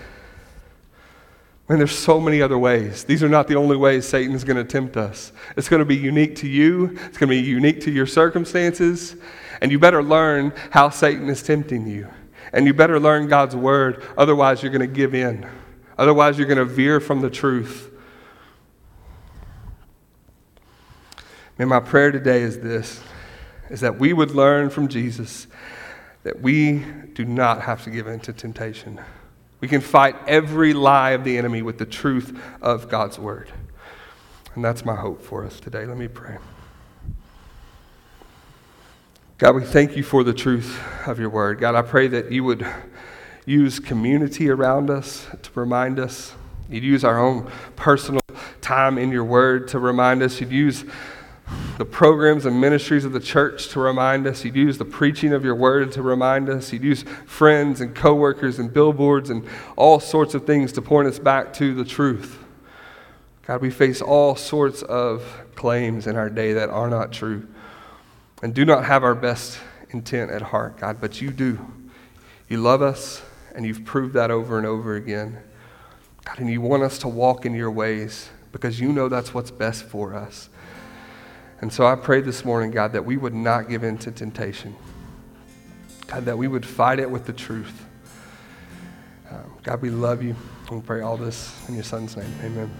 Man, 1.67 1.79
there's 1.79 1.97
so 1.97 2.19
many 2.19 2.43
other 2.43 2.59
ways. 2.59 3.05
These 3.05 3.23
are 3.23 3.29
not 3.29 3.47
the 3.47 3.55
only 3.55 3.75
ways 3.75 4.07
Satan's 4.07 4.43
going 4.43 4.57
to 4.57 4.63
tempt 4.63 4.97
us. 4.97 5.31
It's 5.57 5.67
going 5.67 5.79
to 5.79 5.85
be 5.85 5.95
unique 5.95 6.35
to 6.37 6.47
you, 6.47 6.95
it's 7.05 7.17
going 7.17 7.27
to 7.29 7.35
be 7.35 7.39
unique 7.39 7.81
to 7.81 7.91
your 7.91 8.05
circumstances, 8.05 9.15
and 9.61 9.71
you 9.71 9.79
better 9.79 10.03
learn 10.03 10.53
how 10.69 10.89
Satan 10.89 11.27
is 11.27 11.41
tempting 11.41 11.87
you. 11.87 12.07
And 12.53 12.67
you 12.67 12.73
better 12.73 12.99
learn 12.99 13.27
God's 13.27 13.55
word, 13.55 14.03
otherwise, 14.17 14.61
you're 14.61 14.71
going 14.71 14.87
to 14.87 14.87
give 14.87 15.15
in. 15.15 15.47
Otherwise, 15.97 16.37
you're 16.37 16.47
going 16.47 16.59
to 16.59 16.65
veer 16.65 16.99
from 16.99 17.21
the 17.21 17.29
truth. 17.29 17.91
And 21.57 21.69
my 21.69 21.79
prayer 21.79 22.11
today 22.11 22.41
is 22.41 22.59
this 22.59 23.01
is 23.69 23.81
that 23.81 23.97
we 23.97 24.13
would 24.13 24.31
learn 24.31 24.69
from 24.69 24.87
Jesus 24.87 25.47
that 26.21 26.39
we 26.39 26.85
do 27.13 27.25
not 27.25 27.61
have 27.61 27.83
to 27.83 27.89
give 27.89 28.05
in 28.05 28.19
to 28.19 28.33
temptation. 28.33 28.99
We 29.65 29.69
can 29.69 29.81
fight 29.81 30.15
every 30.27 30.73
lie 30.73 31.13
of 31.13 31.23
the 31.23 31.39
enemy 31.39 31.63
with 31.63 31.79
the 31.79 31.87
truth 31.87 32.39
of 32.61 32.87
God's 32.87 33.17
word. 33.17 33.49
And 34.53 34.63
that's 34.63 34.85
my 34.85 34.93
hope 34.93 35.23
for 35.23 35.43
us 35.43 35.59
today. 35.59 35.87
Let 35.87 35.97
me 35.97 36.07
pray. 36.07 36.37
God, 39.39 39.55
we 39.55 39.63
thank 39.63 39.97
you 39.97 40.03
for 40.03 40.23
the 40.23 40.35
truth 40.35 40.79
of 41.07 41.17
your 41.17 41.31
word. 41.31 41.57
God, 41.57 41.73
I 41.73 41.81
pray 41.81 42.07
that 42.09 42.31
you 42.31 42.43
would 42.43 42.63
use 43.47 43.79
community 43.79 44.51
around 44.51 44.91
us 44.91 45.25
to 45.41 45.49
remind 45.55 45.97
us. 45.99 46.35
You'd 46.69 46.83
use 46.83 47.03
our 47.03 47.17
own 47.17 47.49
personal 47.75 48.21
time 48.61 48.99
in 48.99 49.09
your 49.09 49.23
word 49.23 49.67
to 49.69 49.79
remind 49.79 50.21
us. 50.21 50.39
You'd 50.39 50.51
use 50.51 50.85
the 51.77 51.85
programs 51.85 52.45
and 52.45 52.59
ministries 52.59 53.05
of 53.05 53.11
the 53.11 53.19
church 53.19 53.67
to 53.69 53.79
remind 53.79 54.27
us. 54.27 54.45
You'd 54.45 54.55
use 54.55 54.77
the 54.77 54.85
preaching 54.85 55.33
of 55.33 55.43
your 55.43 55.55
word 55.55 55.91
to 55.93 56.01
remind 56.01 56.49
us. 56.49 56.71
You'd 56.71 56.83
use 56.83 57.03
friends 57.25 57.81
and 57.81 57.93
coworkers 57.93 58.59
and 58.59 58.73
billboards 58.73 59.29
and 59.29 59.47
all 59.75 59.99
sorts 59.99 60.33
of 60.33 60.45
things 60.45 60.71
to 60.73 60.81
point 60.81 61.07
us 61.07 61.19
back 61.19 61.53
to 61.53 61.73
the 61.73 61.85
truth. 61.85 62.39
God, 63.45 63.61
we 63.61 63.69
face 63.69 64.01
all 64.01 64.35
sorts 64.35 64.81
of 64.83 65.43
claims 65.55 66.07
in 66.07 66.15
our 66.15 66.29
day 66.29 66.53
that 66.53 66.69
are 66.69 66.89
not 66.89 67.11
true 67.11 67.47
and 68.41 68.53
do 68.53 68.65
not 68.65 68.85
have 68.85 69.03
our 69.03 69.15
best 69.15 69.57
intent 69.89 70.31
at 70.31 70.41
heart, 70.41 70.77
God, 70.77 70.99
but 70.99 71.21
you 71.21 71.31
do. 71.31 71.59
You 72.47 72.57
love 72.57 72.81
us, 72.81 73.23
and 73.55 73.65
you've 73.65 73.85
proved 73.85 74.13
that 74.13 74.29
over 74.29 74.57
and 74.57 74.67
over 74.67 74.95
again. 74.95 75.39
God, 76.25 76.39
and 76.39 76.49
you 76.49 76.61
want 76.61 76.83
us 76.83 76.99
to 76.99 77.07
walk 77.07 77.45
in 77.45 77.55
your 77.55 77.71
ways 77.71 78.29
because 78.51 78.79
you 78.79 78.91
know 78.91 79.09
that's 79.09 79.33
what's 79.33 79.51
best 79.51 79.83
for 79.83 80.13
us. 80.13 80.49
And 81.61 81.71
so 81.71 81.85
I 81.85 81.95
pray 81.95 82.21
this 82.21 82.43
morning, 82.43 82.71
God, 82.71 82.93
that 82.93 83.05
we 83.05 83.17
would 83.17 83.33
not 83.33 83.69
give 83.69 83.83
in 83.83 83.97
to 83.99 84.11
temptation. 84.11 84.75
God, 86.07 86.25
that 86.25 86.37
we 86.37 86.47
would 86.47 86.65
fight 86.65 86.99
it 86.99 87.09
with 87.09 87.25
the 87.25 87.33
truth. 87.33 87.85
Um, 89.31 89.53
God, 89.63 89.81
we 89.81 89.89
love 89.89 90.21
you. 90.21 90.35
We 90.71 90.81
pray 90.81 91.01
all 91.01 91.17
this 91.17 91.53
in 91.67 91.75
your 91.75 91.83
son's 91.83 92.15
name. 92.15 92.31
Amen. 92.43 92.71